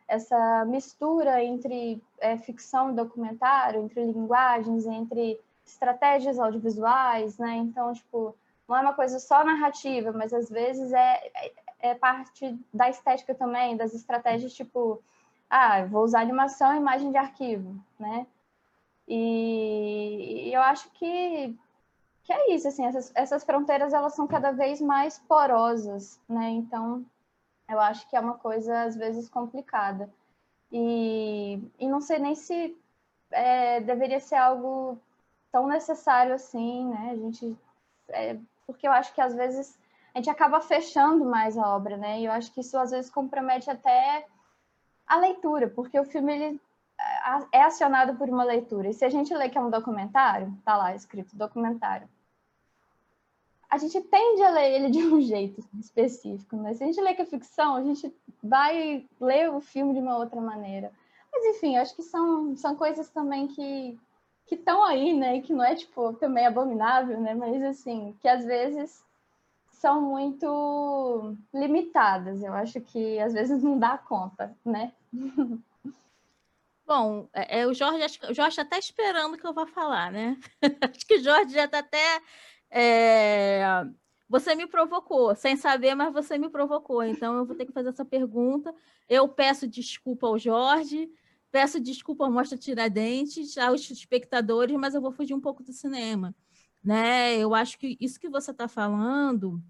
[0.08, 7.56] essa mistura entre é, ficção e documentário, entre linguagens, entre estratégias audiovisuais, né?
[7.56, 8.36] Então, tipo,
[8.68, 13.34] não é uma coisa só narrativa, mas às vezes é, é, é parte da estética
[13.34, 15.02] também, das estratégias, tipo,
[15.50, 18.28] ah, vou usar animação e imagem de arquivo, né?
[19.08, 21.58] E, e eu acho que,
[22.24, 26.50] que é isso, assim, essas, essas fronteiras, elas são cada vez mais porosas, né?
[26.50, 27.06] Então,
[27.70, 30.10] eu acho que é uma coisa, às vezes, complicada.
[30.72, 32.78] E, e não sei nem se
[33.32, 34.98] é, deveria ser algo
[35.52, 37.12] tão necessário assim, né?
[37.12, 37.58] A gente,
[38.10, 39.78] é, porque eu acho que, às vezes,
[40.14, 42.20] a gente acaba fechando mais a obra, né?
[42.20, 44.26] E eu acho que isso, às vezes, compromete até
[45.08, 46.62] a leitura, porque o filme, ele
[47.52, 48.90] é acionado por uma leitura.
[48.90, 52.08] E se a gente lê que é um documentário, tá lá escrito documentário,
[53.70, 56.74] a gente tende a ler ele de um jeito específico, né?
[56.74, 60.18] Se a gente lê que é ficção, a gente vai ler o filme de uma
[60.18, 60.92] outra maneira.
[61.32, 63.98] Mas enfim, acho que são, são coisas também que
[64.52, 65.40] que estão aí, né?
[65.40, 67.34] Que não é tipo também abominável, né?
[67.34, 69.02] Mas assim, que às vezes
[69.72, 72.44] são muito limitadas.
[72.44, 74.92] Eu acho que às vezes não dá conta, né?
[76.92, 80.38] Bom, é, é o Jorge, o Jorge está esperando que eu vá falar, né?
[80.92, 82.22] acho que o Jorge já está até
[82.70, 83.64] é,
[84.28, 87.02] você me provocou, sem saber, mas você me provocou.
[87.02, 88.76] Então, eu vou ter que fazer essa pergunta.
[89.08, 91.10] Eu peço desculpa ao Jorge,
[91.50, 96.36] peço desculpa ao Mostra Tiradentes, aos espectadores, mas eu vou fugir um pouco do cinema.
[96.84, 97.38] Né?
[97.38, 99.64] Eu acho que isso que você está falando,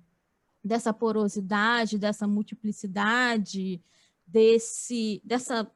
[0.63, 3.79] dessa porosidade, dessa multiplicidade,
[4.25, 5.71] desse, dessa.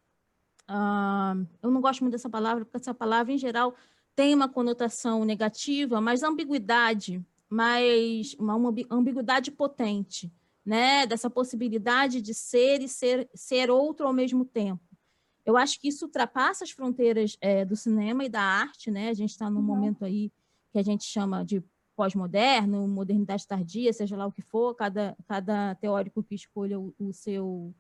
[0.70, 3.76] Uh, eu não gosto muito dessa palavra, porque essa palavra, em geral,
[4.16, 10.32] tem uma conotação negativa, mas ambiguidade, mas uma, uma ambiguidade potente,
[10.66, 11.06] né?
[11.06, 14.84] Dessa possibilidade de ser e ser, ser outro ao mesmo tempo.
[15.46, 19.10] Eu acho que isso ultrapassa as fronteiras é, do cinema e da arte, né?
[19.10, 19.66] A gente está num uhum.
[19.66, 20.32] momento aí
[20.72, 21.64] que a gente chama de
[21.96, 27.14] pós-moderno, modernidade tardia, seja lá o que for, cada, cada teórico que escolha o, o
[27.14, 27.74] seu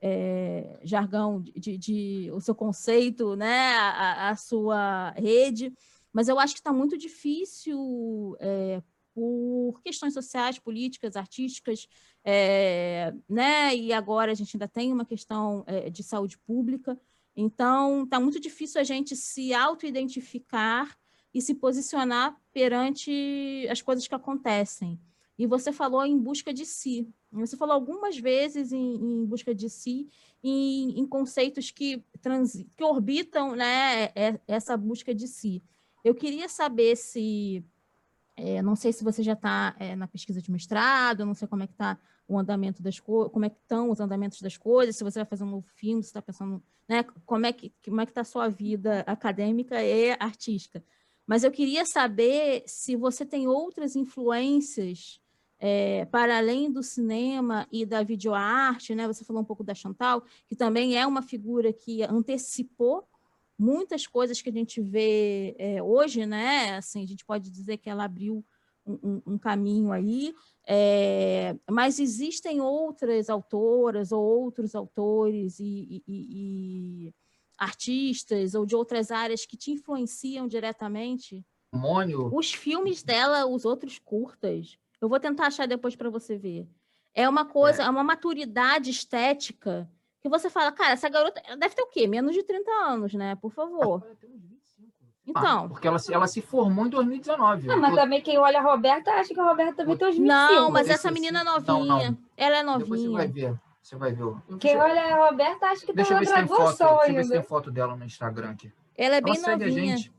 [0.00, 5.72] é, jargão, de, de, o seu conceito, né, a, a, sua rede,
[6.12, 8.82] mas eu acho que está muito difícil é,
[9.14, 11.86] por questões sociais, políticas, artísticas,
[12.24, 16.98] é, né, e agora a gente ainda tem uma questão é, de saúde pública,
[17.34, 20.96] então está muito difícil a gente se auto-identificar
[21.34, 24.98] e se posicionar perante as coisas que acontecem.
[25.38, 29.70] E você falou em busca de si, você falou algumas vezes em, em busca de
[29.70, 30.08] si,
[30.42, 35.62] em, em conceitos que, trans, que orbitam né, é, essa busca de si.
[36.02, 37.64] Eu queria saber se,
[38.36, 41.62] é, não sei se você já está é, na pesquisa de mestrado, não sei como
[41.62, 44.96] é que está o andamento das coisas, como é que estão os andamentos das coisas,
[44.96, 48.00] se você vai fazer um novo filme, se está pensando, né, como é que como
[48.00, 50.82] é que está a sua vida acadêmica e artística.
[51.26, 55.20] Mas eu queria saber se você tem outras influências
[55.58, 59.06] é, para além do cinema e da videoarte, né?
[59.06, 63.06] Você falou um pouco da Chantal, que também é uma figura que antecipou
[63.58, 66.76] muitas coisas que a gente vê é, hoje, né?
[66.76, 68.44] Assim, a gente pode dizer que ela abriu
[68.86, 70.34] um, um caminho aí,
[70.66, 77.14] é, mas existem outras autoras ou outros autores e, e, e,
[77.58, 81.44] artistas ou de outras áreas que te influenciam diretamente?
[81.72, 82.34] Mônio.
[82.34, 86.68] Os filmes dela, os outros curtas, eu vou tentar achar depois para você ver.
[87.14, 87.86] É uma coisa, é.
[87.86, 87.90] é.
[87.90, 89.88] uma maturidade estética
[90.20, 92.06] que você fala, cara, essa garota deve ter o quê?
[92.06, 93.36] Menos de 30 anos, né?
[93.36, 94.04] Por favor.
[95.26, 95.66] Então.
[95.66, 97.66] Ah, porque ela, ela se formou em 2019.
[97.66, 100.26] Não, mas também quem olha a Roberta acha que a Roberta também tem uns 25.
[100.26, 101.78] Não, mas essa menina novinha.
[101.78, 102.18] Não, não.
[102.36, 102.84] Ela é novinha.
[102.84, 103.60] Depois você vai ver.
[103.82, 104.58] Você vai ver.
[104.58, 107.24] Quem olha a Roberta acha que deixa tá ver se tem foto, Deixa eu ver
[107.24, 108.72] se tem foto dela no Instagram aqui.
[108.96, 109.96] Ela é bem ela segue a novinha.
[109.96, 110.12] gente.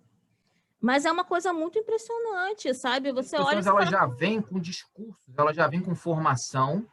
[0.82, 3.12] Mas é uma coisa muito impressionante, sabe?
[3.12, 5.94] Você As olha pessoas você ela fala, já vem com discursos, ela já vem com
[5.94, 6.88] formação,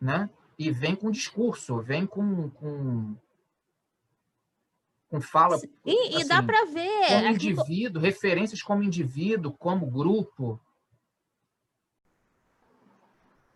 [0.00, 0.30] né?
[0.58, 3.14] E vem com discurso, vem com, com,
[5.10, 7.08] com fala E, e dá assim, para ver.
[7.08, 10.58] como aqui- indivíduo, referências como indivíduo, como grupo.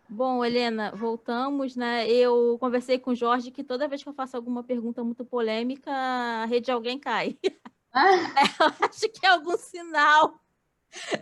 [0.07, 2.07] Bom, Helena, voltamos, né?
[2.07, 5.91] Eu conversei com o Jorge que toda vez que eu faço alguma pergunta muito polêmica,
[5.91, 7.35] a rede de alguém cai.
[8.59, 10.39] Eu acho que é algum sinal.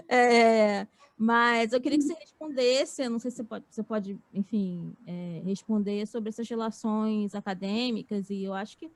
[0.07, 4.95] É, mas eu queria que você respondesse, não sei se você pode, você pode enfim,
[5.05, 8.91] é, responder sobre essas relações acadêmicas, e eu acho que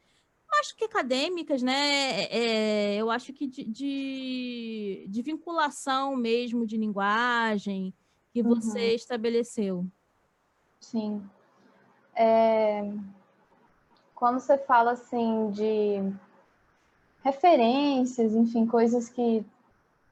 [0.60, 2.24] acho que acadêmicas, né?
[2.26, 7.94] é, eu acho que de, de, de vinculação mesmo de linguagem
[8.32, 8.50] que Uhum.
[8.50, 9.86] você estabeleceu.
[10.80, 11.22] Sim.
[12.16, 12.82] É,
[14.14, 15.96] Quando você fala assim de
[17.26, 19.44] referências, enfim, coisas que,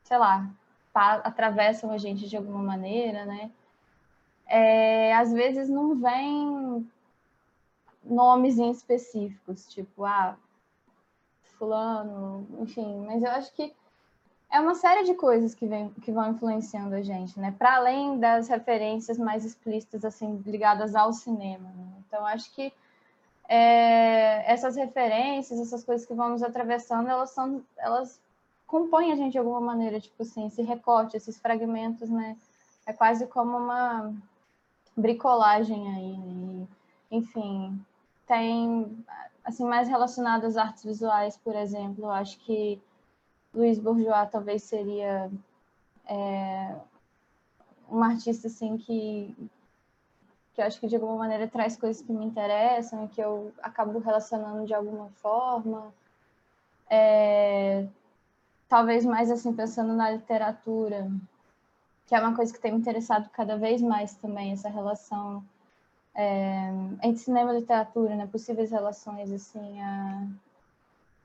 [0.03, 0.49] sei lá,
[0.93, 3.51] atravessam a gente de alguma maneira, né?
[4.47, 6.89] É, às vezes não vem
[8.03, 10.35] nomes em específicos, tipo, ah,
[11.57, 13.71] fulano, enfim, mas eu acho que
[14.51, 17.53] é uma série de coisas que, vem, que vão influenciando a gente, né?
[17.57, 21.69] Para além das referências mais explícitas, assim, ligadas ao cinema.
[21.69, 21.93] Né?
[22.07, 22.73] Então, acho que
[23.47, 28.19] é, essas referências, essas coisas que vão nos atravessando, elas são, elas
[28.65, 32.37] compõem a gente de alguma maneira, tipo assim, esse recorte, esses fragmentos, né?
[32.85, 34.13] É quase como uma
[34.95, 36.67] bricolagem aí, né?
[37.11, 37.79] Enfim,
[38.25, 39.05] tem,
[39.43, 42.81] assim, mais relacionado às artes visuais, por exemplo, eu acho que
[43.53, 45.29] Luiz Bourgeois talvez seria
[46.07, 46.75] é,
[47.89, 49.35] um artista assim que
[50.53, 53.99] que eu acho que de alguma maneira traz coisas que me interessam que eu acabo
[53.99, 55.93] relacionando de alguma forma.
[56.89, 57.87] É,
[58.69, 61.09] talvez mais assim pensando na literatura,
[62.05, 65.43] que é uma coisa que tem me interessado cada vez mais também essa relação
[66.15, 66.69] é,
[67.01, 68.27] entre cinema e literatura, né?
[68.27, 69.81] Possíveis relações assim.
[69.81, 70.27] A,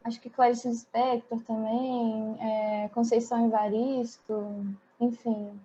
[0.05, 4.67] acho que Clarice Lispector também, é, Conceição Evaristo,
[4.99, 5.61] enfim.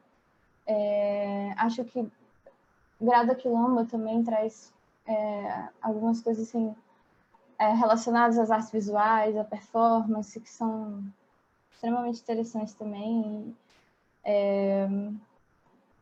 [0.68, 2.06] É, acho que
[3.04, 4.74] Grada Quilomba também traz
[5.06, 6.74] é, algumas coisas assim,
[7.60, 11.04] é, relacionadas às artes visuais, à performance, que são
[11.72, 13.56] extremamente interessantes também.
[14.24, 14.88] É,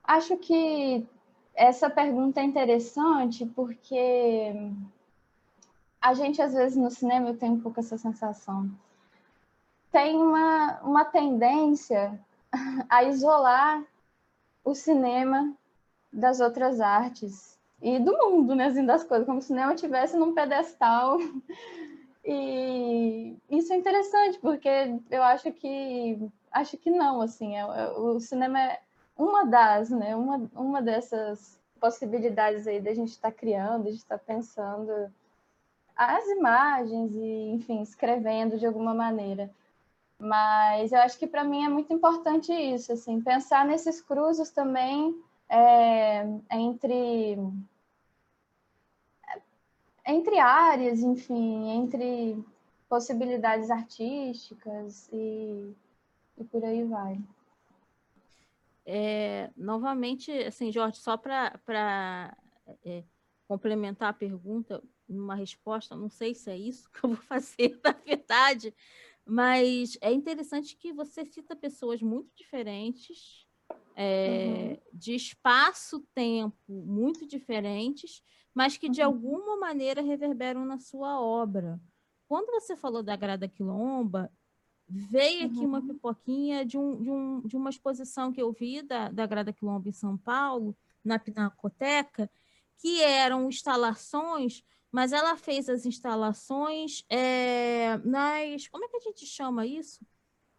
[0.03, 1.07] acho que
[1.55, 4.53] essa pergunta é interessante porque
[5.99, 8.69] a gente, às vezes, no cinema, eu tenho um pouco essa sensação,
[9.91, 12.19] tem uma, uma tendência
[12.87, 13.83] a isolar
[14.63, 15.51] o cinema
[16.11, 20.17] das outras artes e do mundo, né, assim, das coisas, como se o cinema estivesse
[20.17, 21.17] num pedestal.
[22.23, 24.69] E isso é interessante, porque
[25.09, 28.79] eu acho que acho que não, assim, é, é, o cinema é
[29.17, 34.19] uma das, né, uma, uma dessas possibilidades aí da gente estar tá criando, de estar
[34.19, 35.11] tá pensando
[35.95, 39.49] as imagens e, enfim, escrevendo de alguma maneira.
[40.19, 45.19] Mas eu acho que para mim é muito importante isso, assim, pensar nesses cruzos também
[45.51, 47.37] é, entre
[50.07, 52.43] entre áreas, enfim, entre
[52.89, 55.75] possibilidades artísticas e,
[56.37, 57.19] e por aí vai.
[58.85, 62.35] É, novamente, assim, Jorge, só para
[62.83, 63.03] é,
[63.47, 67.91] complementar a pergunta, uma resposta, não sei se é isso que eu vou fazer, na
[67.91, 68.73] verdade,
[69.25, 73.45] mas é interessante que você cita pessoas muito diferentes,
[74.03, 74.97] é, uhum.
[74.97, 79.07] de espaço-tempo muito diferentes, mas que de uhum.
[79.07, 81.79] alguma maneira reverberam na sua obra.
[82.27, 84.31] Quando você falou da Grada Quilomba,
[84.89, 85.65] veio aqui uhum.
[85.65, 89.53] uma pipoquinha de, um, de, um, de uma exposição que eu vi da, da Grada
[89.53, 92.27] Quilomba em São Paulo, na Pinacoteca,
[92.79, 98.67] que eram instalações, mas ela fez as instalações é, nas.
[98.67, 99.99] Como é que a gente chama isso?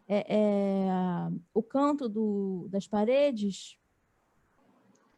[0.07, 3.77] É, é, o canto do, das paredes?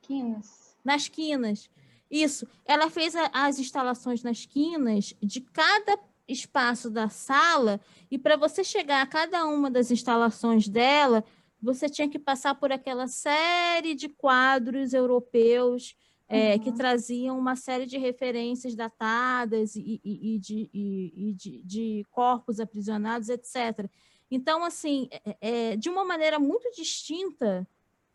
[0.02, 0.78] Quinas.
[0.84, 1.70] Nas quinas.
[2.10, 2.48] Isso.
[2.66, 7.80] Ela fez a, as instalações nas quinas de cada espaço da sala,
[8.10, 11.24] e para você chegar a cada uma das instalações dela,
[11.62, 15.96] você tinha que passar por aquela série de quadros europeus
[16.28, 16.60] é, uhum.
[16.60, 22.60] que traziam uma série de referências datadas e, e, e, de, e de, de, corpos
[22.60, 23.90] aprisionados, etc.
[24.36, 25.08] Então, assim,
[25.40, 27.66] é, de uma maneira muito distinta,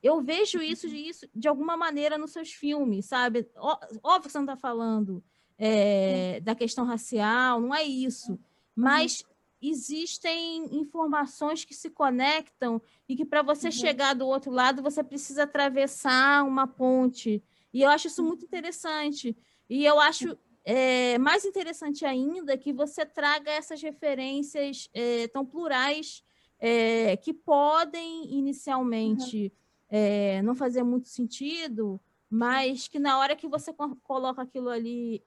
[0.02, 3.48] eu vejo isso de, isso de alguma maneira nos seus filmes, sabe?
[3.56, 5.24] Óbvio que você não está falando
[5.56, 8.38] é, da questão racial, não é isso.
[8.76, 9.24] Mas
[9.62, 13.72] existem informações que se conectam e que para você uhum.
[13.72, 17.42] chegar do outro lado você precisa atravessar uma ponte.
[17.72, 19.34] E eu acho isso muito interessante.
[19.70, 26.22] E eu acho é, mais interessante ainda que você traga essas referências é, tão plurais
[26.58, 29.52] é, que podem inicialmente
[29.90, 30.42] uhum.
[30.44, 35.24] não fazer muito sentido, mas que na hora que você coloca aquilo ali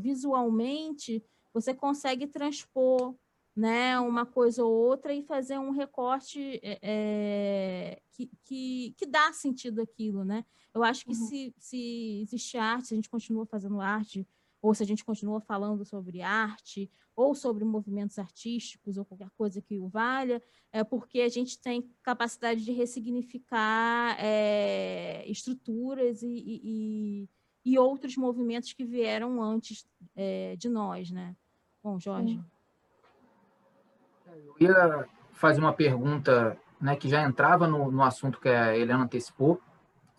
[0.00, 3.14] visualmente, você consegue transpor
[3.54, 9.82] né, uma coisa ou outra e fazer um recorte é, que, que, que, dá sentido
[9.82, 10.44] aquilo, né?
[10.72, 11.26] Eu acho que uhum.
[11.26, 14.26] se, se existe arte, se a gente continua fazendo arte,
[14.62, 19.60] ou se a gente continua falando sobre arte, ou sobre movimentos artísticos, ou qualquer coisa
[19.60, 20.42] que o valha,
[20.72, 27.28] é porque a gente tem capacidade de ressignificar é, estruturas e, e,
[27.64, 31.36] e, outros movimentos que vieram antes é, de nós, né?
[31.82, 32.34] Bom, Jorge.
[32.34, 32.44] Sim.
[34.26, 39.04] Eu ia fazer uma pergunta né, que já entrava no, no assunto que a Helena
[39.04, 39.60] antecipou,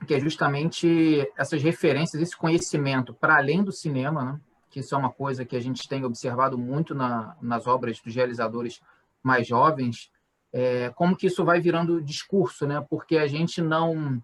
[0.05, 4.41] que é justamente essas referências, esse conhecimento para além do cinema, né?
[4.69, 8.15] que isso é uma coisa que a gente tem observado muito na, nas obras dos
[8.15, 8.81] realizadores
[9.21, 10.09] mais jovens,
[10.53, 12.85] é, como que isso vai virando discurso, né?
[12.89, 14.21] Porque a gente não,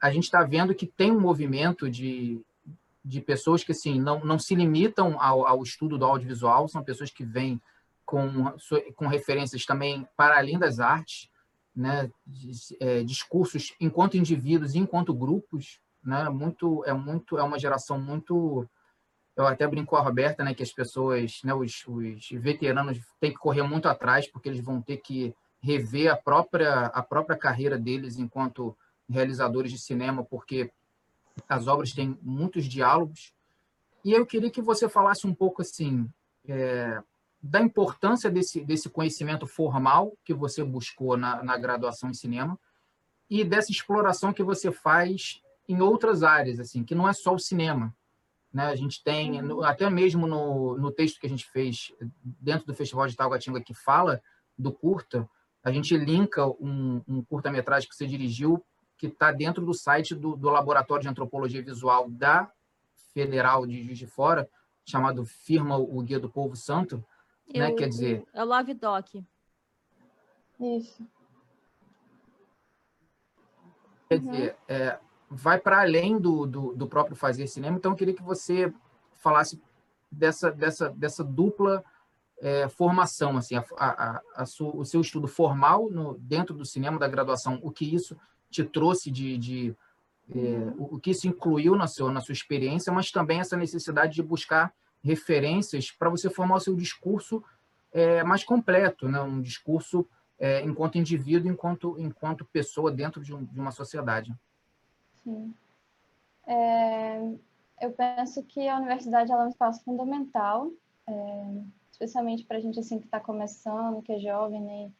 [0.00, 2.40] a gente está vendo que tem um movimento de,
[3.04, 7.10] de pessoas que assim não, não se limitam ao, ao estudo do audiovisual, são pessoas
[7.10, 7.60] que vêm
[8.06, 8.52] com,
[8.96, 11.28] com referências também para além das artes,
[11.74, 12.10] né,
[12.80, 18.68] é, discursos enquanto indivíduos e enquanto grupos, né, muito é muito é uma geração muito
[19.36, 23.32] eu até brinco com a Roberta, né, que as pessoas, né, os, os veteranos têm
[23.32, 27.78] que correr muito atrás porque eles vão ter que rever a própria a própria carreira
[27.78, 28.76] deles enquanto
[29.08, 30.70] realizadores de cinema, porque
[31.48, 33.32] as obras têm muitos diálogos.
[34.04, 36.08] E eu queria que você falasse um pouco assim,
[36.46, 37.02] é,
[37.46, 42.58] da importância desse, desse conhecimento formal que você buscou na, na graduação em cinema
[43.28, 47.38] e dessa exploração que você faz em outras áreas, assim, que não é só o
[47.38, 47.94] cinema.
[48.50, 48.64] Né?
[48.64, 49.62] A gente tem, uhum.
[49.62, 51.92] até mesmo no, no texto que a gente fez
[52.22, 54.22] dentro do Festival de Taguatinga, que fala
[54.56, 55.28] do curta,
[55.62, 58.64] a gente linka um, um curta-metragem que você dirigiu,
[58.96, 62.50] que está dentro do site do, do Laboratório de Antropologia Visual da
[63.12, 64.48] Federal de Juiz de Fora,
[64.82, 67.04] chamado Firma O Guia do Povo Santo,
[67.52, 67.72] eu, né?
[67.72, 68.24] Quer dizer.
[68.32, 69.14] É o Love Doc.
[70.60, 71.06] Isso.
[74.08, 74.30] Quer uhum.
[74.30, 74.98] dizer, é,
[75.30, 78.72] vai para além do, do, do, próprio fazer cinema, então eu queria que você
[79.16, 79.60] falasse
[80.10, 81.84] dessa, dessa, dessa dupla
[82.38, 86.98] é, formação, assim, a, a, a su, o seu estudo formal no, dentro do cinema,
[86.98, 88.16] da graduação, o que isso
[88.50, 89.76] te trouxe de, de
[90.30, 90.74] é, uhum.
[90.78, 94.22] o, o que isso incluiu na sua, na sua experiência, mas também essa necessidade de
[94.22, 94.72] buscar
[95.04, 97.44] referências para você formar o seu discurso
[97.92, 99.20] é, mais completo, né?
[99.20, 104.34] um discurso é, enquanto indivíduo, enquanto, enquanto pessoa dentro de, um, de uma sociedade.
[105.22, 105.54] Sim.
[106.46, 107.20] É,
[107.80, 110.70] eu penso que a universidade é um espaço fundamental,
[111.06, 114.90] é, especialmente para a gente assim que está começando, que é jovem, né?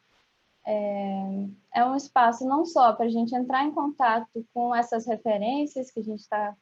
[0.67, 5.91] É, é um espaço não só para a gente entrar em contato com essas referências
[5.91, 6.57] que a gente está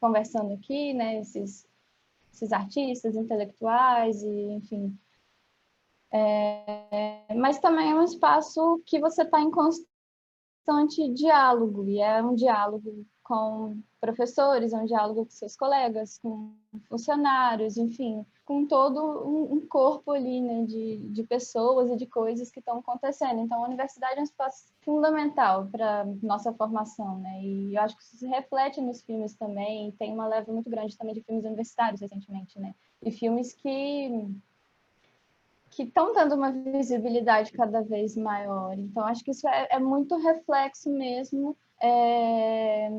[0.00, 1.20] conversando aqui, né?
[1.20, 1.67] Esses
[2.32, 4.98] esses artistas intelectuais e enfim.
[6.10, 12.34] É, mas também é um espaço que você está em constante diálogo e é um
[12.34, 16.54] diálogo com professores, é um diálogo com seus colegas, com
[16.88, 18.98] funcionários, enfim, com todo
[19.28, 23.40] um, um corpo ali, né, de, de pessoas e de coisas que estão acontecendo.
[23.40, 28.02] Então, a universidade é um espaço fundamental para nossa formação, né, e eu acho que
[28.02, 32.00] isso se reflete nos filmes também, tem uma leva muito grande também de filmes universitários
[32.00, 34.26] recentemente, né, e filmes que
[35.70, 38.76] que estão dando uma visibilidade cada vez maior.
[38.78, 42.90] Então, acho que isso é, é muito reflexo mesmo é,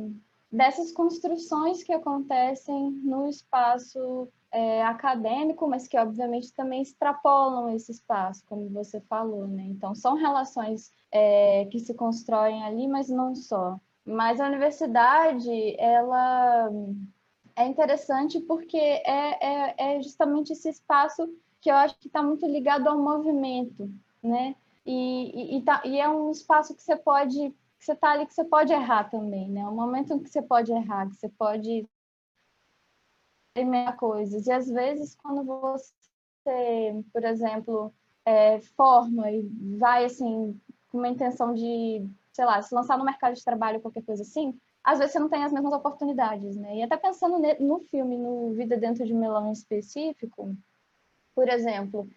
[0.51, 8.43] dessas construções que acontecem no espaço é, acadêmico, mas que obviamente também extrapolam esse espaço,
[8.47, 9.63] como você falou, né?
[9.67, 13.79] Então são relações é, que se constroem ali, mas não só.
[14.05, 16.69] Mas a universidade, ela
[17.55, 21.29] é interessante porque é, é, é justamente esse espaço
[21.61, 23.91] que eu acho que está muito ligado ao movimento,
[24.23, 24.55] né?
[24.85, 28.25] E, e, e, tá, e é um espaço que você pode que você está ali
[28.25, 29.65] que você pode errar também, né?
[29.67, 31.87] O momento em que você pode errar, que você pode
[33.47, 34.45] experimentar coisas.
[34.45, 37.93] E às vezes, quando você, por exemplo,
[38.25, 40.59] é, forma e vai assim
[40.89, 44.59] com uma intenção de, sei lá, se lançar no mercado de trabalho, qualquer coisa assim,
[44.83, 46.77] às vezes você não tem as mesmas oportunidades, né?
[46.77, 50.55] E até pensando no filme, no Vida Dentro de Melão em específico,
[51.33, 52.09] por exemplo,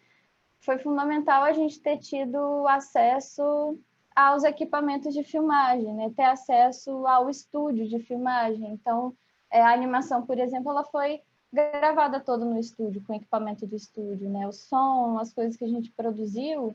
[0.61, 3.79] foi fundamental a gente ter tido acesso
[4.15, 6.13] aos equipamentos de filmagem, né?
[6.15, 8.73] ter acesso ao estúdio de filmagem.
[8.73, 9.15] Então,
[9.51, 11.21] é, a animação, por exemplo, ela foi
[11.53, 14.49] gravada toda no estúdio, com equipamento de estúdio, né?
[14.49, 16.75] O som, as coisas que a gente produziu,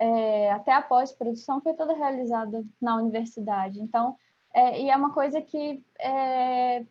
[0.00, 3.80] é, até a pós-produção, foi toda realizada na universidade.
[3.80, 4.16] Então,
[4.54, 6.86] é, e é uma coisa que é,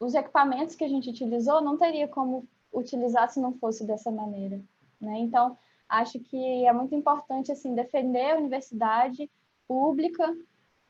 [0.00, 4.60] os equipamentos que a gente utilizou não teria como utilizar se não fosse dessa maneira,
[5.00, 5.18] né?
[5.18, 5.56] Então,
[5.92, 9.30] acho que é muito importante assim defender a universidade
[9.68, 10.34] pública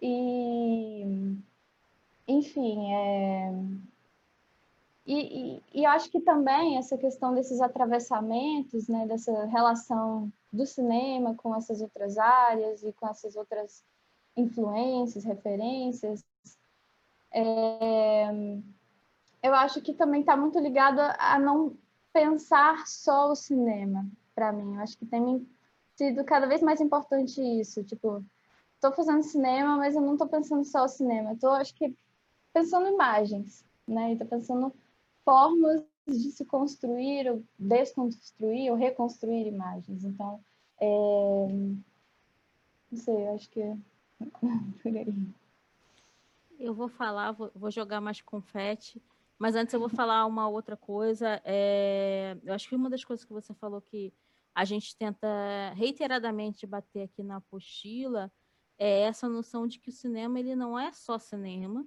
[0.00, 1.36] e
[2.26, 3.52] enfim é...
[5.04, 11.34] e, e, e acho que também essa questão desses atravessamentos né dessa relação do cinema
[11.34, 13.84] com essas outras áreas e com essas outras
[14.36, 16.24] influências referências
[17.32, 18.30] é...
[19.42, 21.76] eu acho que também está muito ligado a não
[22.12, 24.74] pensar só o cinema para mim.
[24.74, 25.46] Eu acho que tem
[25.96, 27.82] sido cada vez mais importante isso.
[27.84, 28.24] Tipo,
[28.74, 31.32] estou fazendo cinema, mas eu não estou pensando só o cinema.
[31.32, 31.94] Estou, acho que,
[32.52, 34.12] pensando imagens, né?
[34.12, 34.72] Estou pensando
[35.24, 40.04] formas de se construir, ou desconstruir, ou reconstruir imagens.
[40.04, 40.40] Então,
[40.80, 41.46] é...
[42.90, 43.76] não sei, acho que é
[44.82, 45.14] por aí.
[46.58, 49.02] Eu vou falar, vou jogar mais confete,
[49.38, 51.40] mas antes eu vou falar uma outra coisa.
[51.44, 52.36] É...
[52.44, 54.12] Eu acho que uma das coisas que você falou que
[54.54, 55.26] a gente tenta
[55.74, 58.30] reiteradamente bater aqui na apostila
[58.78, 61.86] é essa noção de que o cinema ele não é só cinema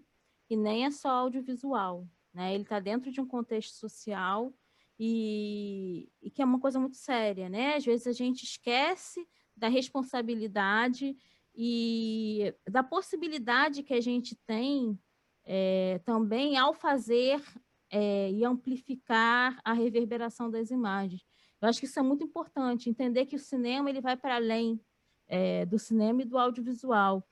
[0.50, 2.54] e nem é só audiovisual, né?
[2.54, 4.54] Ele está dentro de um contexto social
[5.00, 7.76] e, e, que é uma coisa muito séria, né?
[7.76, 11.18] Às vezes a gente esquece da responsabilidade
[11.54, 14.98] e da possibilidade que a gente tem
[15.44, 17.42] é, também ao fazer
[17.90, 21.26] é, e amplificar a reverberação das imagens.
[21.66, 24.80] Eu acho que isso é muito importante, entender que o cinema ele vai para além
[25.28, 27.28] é, do cinema e do audiovisual.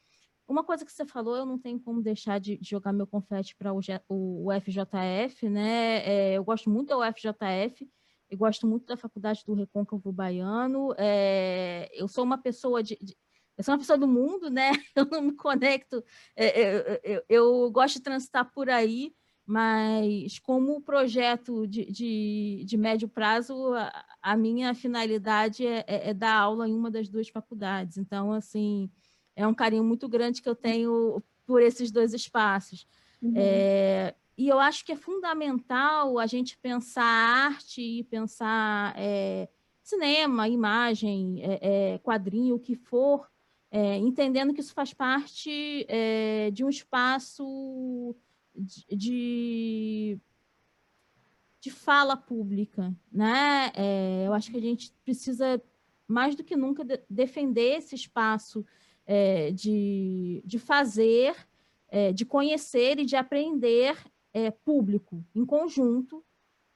[0.48, 3.72] Uma coisa que você falou, eu não tenho como deixar de jogar meu confete para
[3.72, 3.80] o,
[4.10, 6.00] o, FJF, né?
[6.04, 7.88] É, eu gosto muito da UFJF,
[8.28, 10.96] eu gosto muito da Faculdade do Recôncavo Baiano.
[10.98, 13.16] É, eu sou uma pessoa de, de,
[13.56, 14.72] eu sou uma pessoa do mundo, né?
[14.96, 16.04] Eu não me conecto,
[16.36, 19.14] é, é, eu, eu, eu gosto de transitar por aí,
[19.46, 26.14] mas como projeto de, de, de médio prazo, a, a, minha finalidade é, é, é,
[26.14, 27.98] dar aula em uma das duas faculdades.
[27.98, 28.90] Então, assim,
[29.36, 32.88] é um carinho muito grande que eu tenho por esses dois espaços.
[33.22, 33.34] Uhum.
[33.36, 39.50] É, e eu acho que é fundamental a gente pensar arte e pensar é,
[39.84, 41.60] cinema, imagem, é,
[41.94, 43.30] é, quadrinho, o que for,
[44.06, 45.88] entendendo que isso faz parte
[46.54, 48.16] de um espaço
[48.56, 50.20] de,
[51.60, 53.72] de fala pública, né?
[53.76, 55.62] É, eu acho que a gente precisa,
[56.08, 58.66] mais do que nunca, de, defender esse espaço
[59.06, 61.36] é, de, de fazer,
[61.88, 63.98] é, de conhecer e de aprender
[64.34, 66.24] é, público, em conjunto,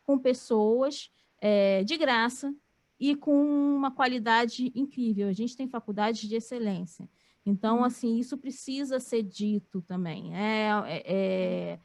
[0.03, 2.55] com pessoas, é, de graça
[2.99, 3.43] e com
[3.75, 5.27] uma qualidade incrível.
[5.27, 7.09] A gente tem faculdades de excelência.
[7.47, 7.83] Então, uhum.
[7.85, 10.35] assim, isso precisa ser dito também.
[10.35, 11.79] É, é, é,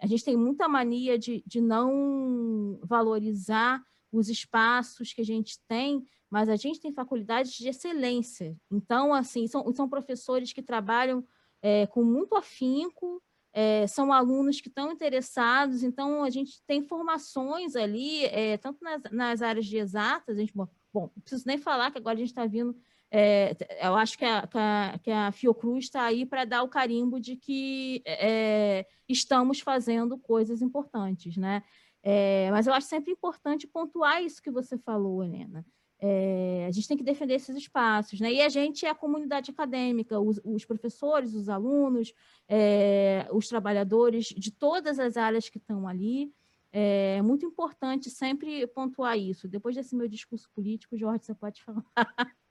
[0.00, 3.82] a gente tem muita mania de, de não valorizar
[4.12, 8.56] os espaços que a gente tem, mas a gente tem faculdades de excelência.
[8.70, 11.26] Então, assim, são, são professores que trabalham
[11.60, 13.20] é, com muito afinco,
[13.52, 19.02] é, são alunos que estão interessados, então a gente tem formações ali, é, tanto nas,
[19.10, 22.18] nas, áreas de exatas, a gente, bom, bom, não preciso nem falar que agora a
[22.18, 22.74] gente está vindo
[23.14, 26.68] é, eu acho que a, que a, que a Fiocruz está aí para dar o
[26.68, 31.62] carimbo de que é, estamos fazendo coisas importantes, né?
[32.02, 35.62] É, mas eu acho sempre importante pontuar isso que você falou, Helena.
[36.00, 38.32] É, a gente tem que defender esses espaços, né?
[38.32, 42.14] E a gente é a comunidade acadêmica, os, os professores, os alunos,
[42.48, 46.32] é, os trabalhadores de todas as áreas que estão ali.
[46.72, 49.46] É muito importante sempre pontuar isso.
[49.46, 51.84] Depois desse meu discurso político, Jorge, você pode falar.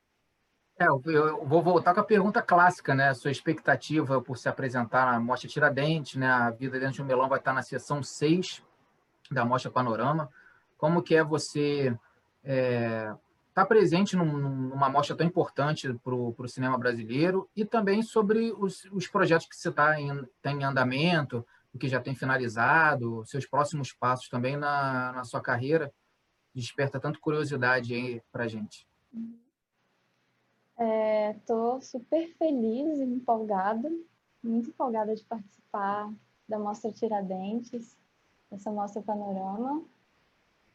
[0.81, 3.13] É, eu vou voltar com a pergunta clássica, né?
[3.13, 6.25] Sua expectativa por se apresentar na Mostra Tiradentes, né?
[6.25, 8.63] A Vida Dentro de um Melão vai estar na sessão 6
[9.29, 10.27] da Mostra Panorama.
[10.79, 11.95] Como que é você
[12.43, 13.13] estar é,
[13.53, 18.85] tá presente num, numa mostra tão importante para o cinema brasileiro e também sobre os,
[18.85, 23.45] os projetos que você está em, tá em andamento, o que já tem finalizado, seus
[23.45, 25.93] próximos passos também na, na sua carreira,
[26.55, 28.87] desperta tanto curiosidade aí para gente.
[31.35, 33.91] Estou é, super feliz e empolgada,
[34.43, 36.11] muito empolgada de participar
[36.49, 37.95] da Mostra Tiradentes,
[38.49, 39.83] dessa Mostra Panorama.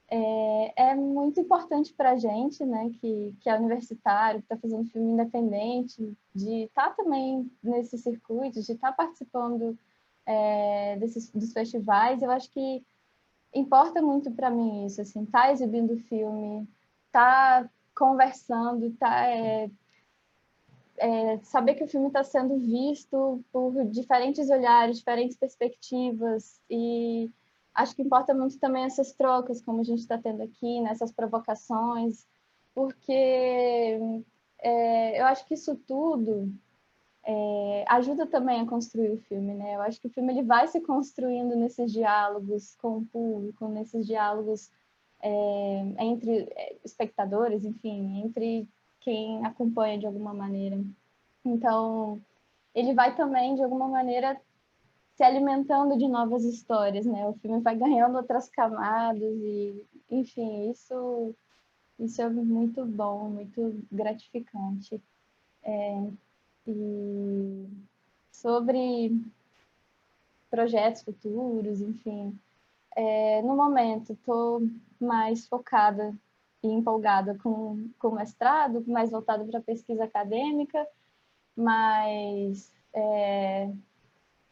[0.09, 4.89] é, é muito importante para a gente, né, que, que é universitário, que está fazendo
[4.91, 9.77] filme independente, de estar tá também nesse circuito, de estar tá participando
[10.25, 12.23] é, desses, dos festivais.
[12.23, 12.85] Eu acho que
[13.53, 16.69] importa muito para mim isso, assim, tá exibindo filme,
[17.11, 19.69] tá conversando, tá é,
[20.99, 27.31] é, saber que o filme está sendo visto por diferentes olhares, diferentes perspectivas e
[27.75, 31.15] acho que importa muito também essas trocas, como a gente está tendo aqui, nessas né,
[31.17, 32.27] provocações,
[32.75, 33.13] porque
[34.59, 36.53] é, eu acho que isso tudo
[37.25, 39.75] é, ajuda também a construir o filme, né?
[39.75, 44.07] Eu acho que o filme ele vai se construindo nesses diálogos com o público, nesses
[44.07, 44.71] diálogos
[45.21, 46.49] é, entre
[46.85, 48.69] espectadores, enfim, entre
[49.07, 50.77] quem acompanha de alguma maneira.
[51.45, 52.21] Então,
[52.75, 54.37] ele vai também, de alguma maneira,
[55.15, 57.25] se alimentando de novas histórias, né?
[57.29, 61.33] O filme vai ganhando outras camadas e, enfim, isso
[62.01, 65.01] isso é muito bom, muito gratificante.
[65.63, 66.11] É,
[66.67, 67.67] e
[68.33, 69.13] sobre
[70.51, 72.37] projetos futuros, enfim,
[72.97, 74.63] é, no momento estou
[75.01, 76.13] mais focada
[76.63, 80.87] e empolgada com, com o mestrado, mais voltada para pesquisa acadêmica,
[81.57, 83.71] mas é,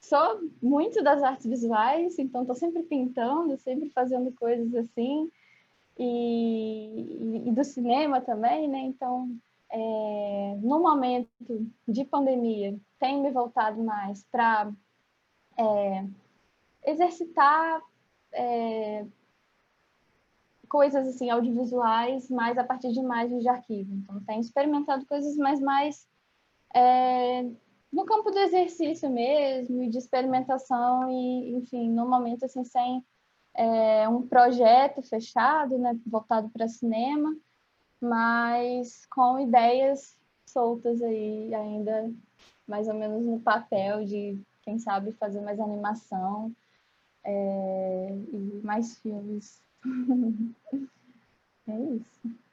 [0.00, 5.30] sou muito das artes visuais, então estou sempre pintando, sempre fazendo coisas assim,
[5.98, 8.80] e, e do cinema também, né?
[8.80, 9.30] Então,
[9.70, 11.28] é, no momento
[11.86, 14.72] de pandemia, tenho me voltado mais para
[15.56, 16.04] é,
[16.84, 17.82] exercitar
[18.32, 19.06] é,
[20.74, 23.94] coisas assim audiovisuais, mais a partir de imagens de arquivo.
[23.94, 26.04] Então, tenho experimentado coisas mais mais
[26.74, 27.44] é,
[27.92, 33.04] no campo do exercício mesmo, de experimentação e, enfim, no momento assim, sem
[33.54, 37.36] é, um projeto fechado, né, voltado para cinema,
[38.00, 42.12] mas com ideias soltas aí ainda
[42.66, 46.50] mais ou menos no papel de quem sabe fazer mais animação
[47.22, 49.63] é, e mais filmes.
[51.68, 52.44] é isso.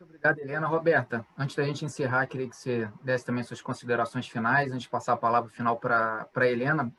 [0.00, 0.66] Muito obrigado, Helena.
[0.66, 4.88] Roberta, antes da gente encerrar, queria que você desse também suas considerações finais, antes de
[4.88, 6.90] passar a palavra final para a Helena,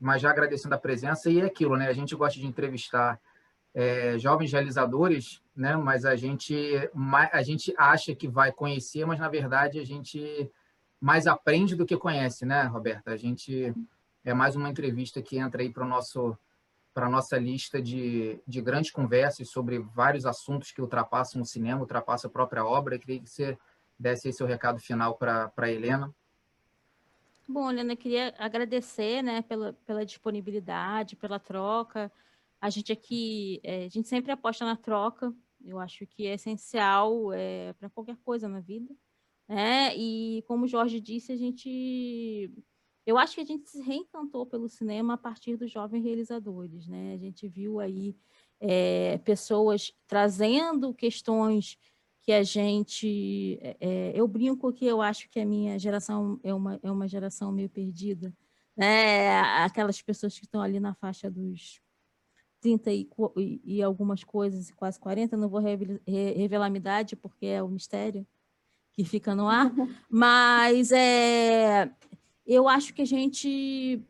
[0.00, 1.86] mas já agradecendo a presença, e é aquilo, né?
[1.86, 3.20] A gente gosta de entrevistar
[3.72, 5.76] é, jovens realizadores, né?
[5.76, 6.90] Mas a gente,
[7.32, 10.50] a gente acha que vai conhecer, mas na verdade a gente
[11.00, 13.12] mais aprende do que conhece, né, Roberta?
[13.12, 13.72] A gente
[14.24, 16.36] é mais uma entrevista que entra aí para o nosso
[16.98, 21.80] para a nossa lista de, de grandes conversas sobre vários assuntos que ultrapassam o cinema,
[21.80, 22.96] ultrapassam a própria obra.
[22.96, 23.56] Eu queria que você
[23.96, 26.12] desse seu recado final para a Helena.
[27.48, 32.10] Bom, Helena, queria agradecer né, pela, pela disponibilidade, pela troca.
[32.60, 35.32] A gente aqui, é, a gente sempre aposta na troca,
[35.64, 38.92] eu acho que é essencial é, para qualquer coisa na vida.
[39.46, 39.96] Né?
[39.96, 42.50] E como o Jorge disse, a gente
[43.08, 47.14] eu acho que a gente se reencantou pelo cinema a partir dos jovens realizadores, né?
[47.14, 48.14] A gente viu aí
[48.60, 51.78] é, pessoas trazendo questões
[52.20, 53.58] que a gente...
[53.62, 57.50] É, eu brinco que eu acho que a minha geração é uma, é uma geração
[57.50, 58.30] meio perdida,
[58.76, 59.40] né?
[59.64, 61.80] Aquelas pessoas que estão ali na faixa dos
[62.60, 63.08] 30 e,
[63.64, 68.26] e algumas coisas, quase 40, não vou revelar a minha idade, porque é o mistério
[68.92, 69.72] que fica no ar,
[70.10, 71.90] mas é,
[72.54, 74.00] eu acho que a gente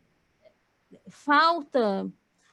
[1.08, 2.10] falta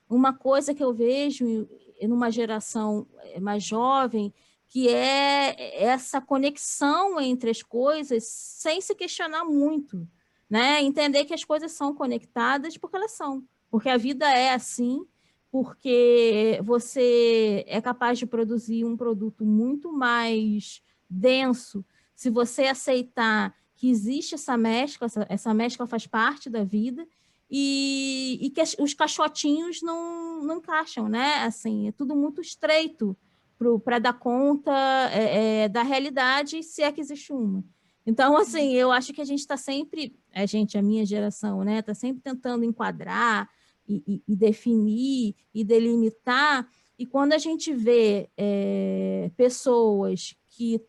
[0.10, 1.68] uma coisa que eu vejo
[2.02, 3.08] numa geração
[3.40, 4.34] mais jovem,
[4.68, 10.08] que é essa conexão entre as coisas sem se questionar muito,
[10.50, 10.82] né?
[10.82, 15.06] Entender que as coisas são conectadas porque elas são, porque a vida é assim,
[15.52, 23.56] porque você é capaz de produzir um produto muito mais denso se você aceitar
[23.86, 27.08] que existe essa mescla, essa, essa mescla faz parte da vida,
[27.48, 31.44] e, e que as, os caixotinhos não, não encaixam, né?
[31.44, 33.16] Assim, é tudo muito estreito
[33.84, 34.72] para dar conta
[35.14, 37.64] é, é, da realidade, se é que existe uma.
[38.08, 41.80] Então, assim, eu acho que a gente está sempre, a gente, a minha geração, né,
[41.80, 43.48] está sempre tentando enquadrar
[43.88, 46.68] e, e, e, definir e delimitar,
[46.98, 50.82] e quando a gente vê é, pessoas que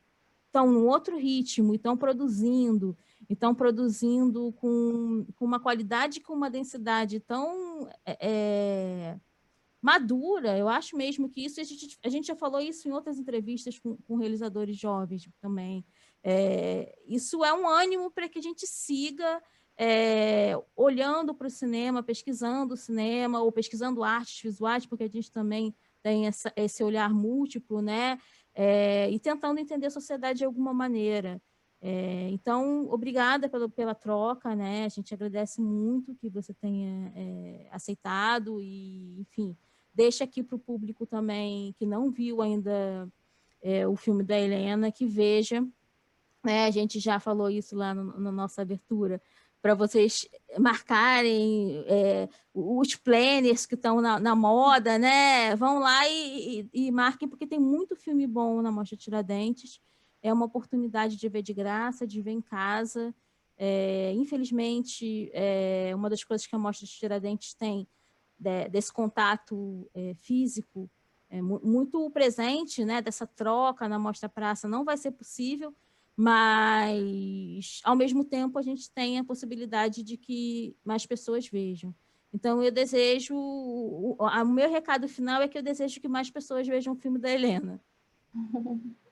[0.57, 2.97] estão num outro ritmo e estão produzindo,
[3.29, 9.21] estão produzindo com, com uma qualidade, com uma densidade tão é, é,
[9.83, 13.19] madura, eu acho mesmo que isso, a gente, a gente já falou isso em outras
[13.19, 15.85] entrevistas com, com realizadores jovens também,
[16.25, 19.43] é, isso é um ânimo para que a gente siga
[19.79, 25.31] é, olhando para o cinema, pesquisando o cinema, ou pesquisando artes visuais, porque a gente
[25.31, 28.19] também tem essa, esse olhar múltiplo, né?
[28.59, 31.41] É, e tentando entender a sociedade de alguma maneira.
[31.79, 34.87] É, então, obrigada pela, pela troca, né?
[34.87, 39.55] A gente agradece muito que você tenha é, aceitado e, enfim,
[39.95, 43.07] deixa aqui para o público também que não viu ainda
[43.91, 45.61] o filme da Helena, que veja,
[46.45, 46.67] né?
[46.67, 49.21] A gente já falou isso lá no, na nossa abertura,
[49.67, 50.29] para vocês
[50.61, 55.57] marcarem é, os planners que estão na, na, moda, né?
[55.57, 59.81] Vão lá e, e, e, marquem, porque tem muito filme bom na Mostra Tiradentes.
[60.23, 63.13] É uma oportunidade de ver de graça, de ver em casa.
[63.59, 67.89] É, infelizmente, é, uma das coisas que a Mostra Tiradentes tem
[68.39, 70.89] de, desse contato é, físico
[71.29, 73.03] é, muito presente, né?
[73.03, 75.75] Dessa troca na Mostra Praça não vai ser possível,
[76.17, 81.95] mas ao mesmo tempo a gente tem a possibilidade de que mais pessoas vejam.
[82.33, 86.67] Então eu desejo, o, o meu recado final é que eu desejo que mais pessoas
[86.67, 87.81] vejam o filme da Helena.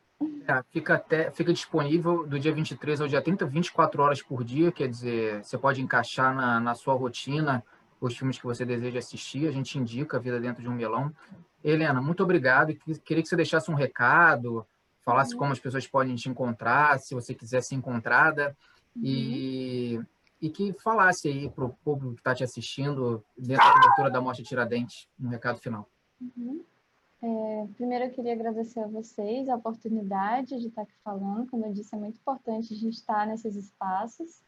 [0.47, 4.71] É, fica, até, fica disponível do dia 23 ao dia 30, 24 horas por dia,
[4.71, 7.65] quer dizer, você pode encaixar na, na sua rotina
[8.01, 11.13] os filmes que você deseja assistir, a gente indica a Vida Dentro de um Melão.
[11.63, 12.75] Helena, muito obrigado,
[13.05, 14.67] queria que você deixasse um recado,
[15.05, 15.39] falasse uhum.
[15.39, 18.57] como as pessoas podem te encontrar, se você quiser ser encontrada,
[18.97, 19.03] uhum.
[19.05, 20.01] e,
[20.41, 24.21] e que falasse aí para o público que está te assistindo, dentro da cobertura da
[24.21, 25.89] Mostra Tiradentes, um recado final.
[26.21, 26.65] Uhum.
[27.23, 31.49] É, primeiro, eu queria agradecer a vocês a oportunidade de estar aqui falando.
[31.49, 34.43] Como eu disse, é muito importante a gente estar nesses espaços.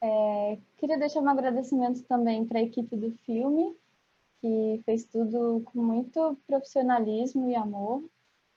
[0.00, 3.76] É, queria deixar um agradecimento também para a equipe do filme,
[4.40, 8.02] que fez tudo com muito profissionalismo e amor.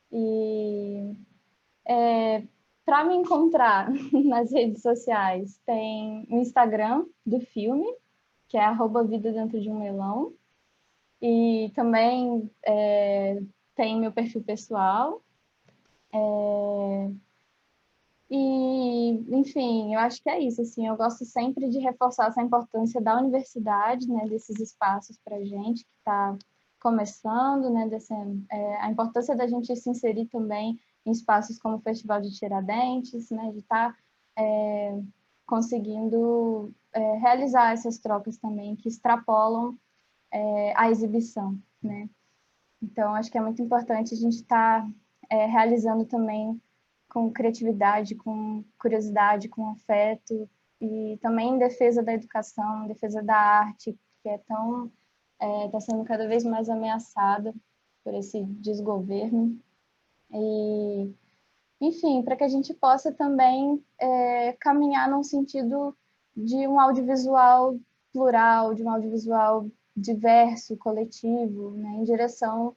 [0.10, 1.14] E
[1.90, 2.44] é,
[2.86, 7.92] para me encontrar nas redes sociais, tem o Instagram do filme,
[8.48, 10.32] que é arroba vida dentro de um melão.
[11.22, 13.42] E também é,
[13.76, 15.22] tem meu perfil pessoal.
[16.14, 17.12] É,
[18.30, 23.02] e, enfim, eu acho que é isso, assim, eu gosto sempre de reforçar essa importância
[23.02, 26.38] da universidade, né, desses espaços para gente que está
[26.80, 28.14] começando, né, desse,
[28.52, 33.30] é, a importância da gente se inserir também em espaços como o Festival de Tiradentes,
[33.30, 33.98] né, de estar tá,
[34.38, 35.02] é,
[35.46, 39.78] conseguindo é, realizar essas trocas também que extrapolam
[40.32, 42.10] é, a exibição, né.
[42.82, 44.92] Então, acho que é muito importante a gente estar tá,
[45.30, 46.62] é, realizando também
[47.10, 53.36] com criatividade, com curiosidade, com afeto, e também em defesa da educação, em defesa da
[53.36, 54.92] arte, que é tão
[55.66, 57.54] está é, sendo cada vez mais ameaçada
[58.04, 59.58] por esse desgoverno.
[60.32, 61.12] E,
[61.82, 65.96] enfim, para que a gente possa também é, caminhar num sentido
[66.36, 67.78] de um audiovisual
[68.12, 72.76] plural, de um audiovisual diverso, coletivo, né, em direção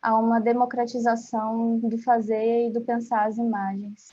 [0.00, 4.12] a uma democratização do fazer e do pensar as imagens.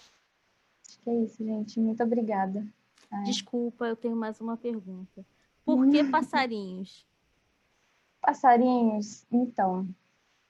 [0.87, 1.79] Acho que é isso, gente.
[1.79, 2.65] Muito obrigada.
[3.23, 5.25] Desculpa, eu tenho mais uma pergunta.
[5.65, 7.07] Por que passarinhos?
[8.21, 9.87] Passarinhos, então,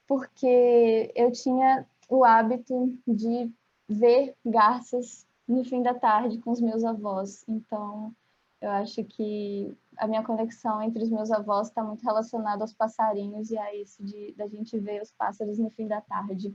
[0.06, 3.50] porque eu tinha o hábito de
[3.88, 7.44] ver garças no fim da tarde com os meus avós.
[7.48, 8.14] Então,
[8.60, 13.50] eu acho que a minha conexão entre os meus avós está muito relacionada aos passarinhos
[13.50, 16.54] e a isso de da gente ver os pássaros no fim da tarde.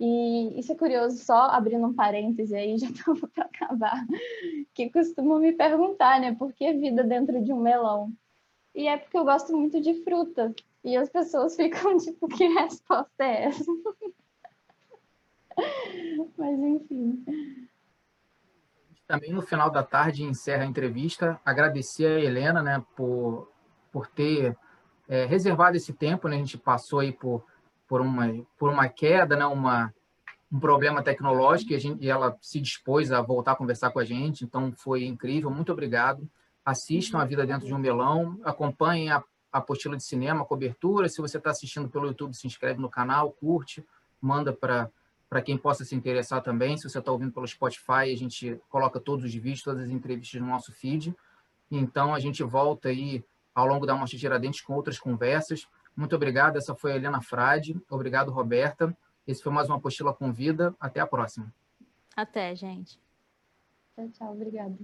[0.00, 4.06] E isso é curioso, só abrindo um parêntese aí, já estamos para acabar,
[4.72, 8.12] que costumam me perguntar, né, por que vida dentro de um melão?
[8.74, 10.54] E é porque eu gosto muito de fruta.
[10.84, 13.64] E as pessoas ficam tipo, que resposta é essa?
[16.36, 17.24] Mas enfim.
[19.06, 21.40] Também no final da tarde encerra a entrevista.
[21.44, 23.50] Agradecer a Helena né, por,
[23.90, 24.56] por ter
[25.08, 26.28] é, reservado esse tempo.
[26.28, 26.36] Né?
[26.36, 27.44] A gente passou aí por,
[27.86, 28.26] por, uma,
[28.58, 29.46] por uma queda, né?
[29.46, 29.92] uma,
[30.52, 33.98] um problema tecnológico e, a gente, e ela se dispôs a voltar a conversar com
[33.98, 34.44] a gente.
[34.44, 35.50] Então foi incrível.
[35.50, 36.28] Muito obrigado
[36.70, 41.08] assistam A Vida Dentro de um Melão, acompanhem a apostila de cinema, a cobertura.
[41.08, 43.84] Se você está assistindo pelo YouTube, se inscreve no canal, curte,
[44.20, 44.90] manda para
[45.28, 46.76] para quem possa se interessar também.
[46.76, 50.40] Se você está ouvindo pelo Spotify, a gente coloca todos os vídeos, todas as entrevistas
[50.40, 51.14] no nosso feed.
[51.70, 53.22] Então, a gente volta aí
[53.54, 55.66] ao longo da Mostra Tiradentes com outras conversas.
[55.94, 56.56] Muito obrigado.
[56.56, 57.80] Essa foi a Helena Frade.
[57.90, 58.96] Obrigado, Roberta.
[59.26, 60.74] Esse foi mais uma apostila com vida.
[60.80, 61.52] Até a próxima.
[62.16, 62.98] Até, gente.
[63.94, 64.32] Tchau, tchau.
[64.32, 64.78] Obrigada.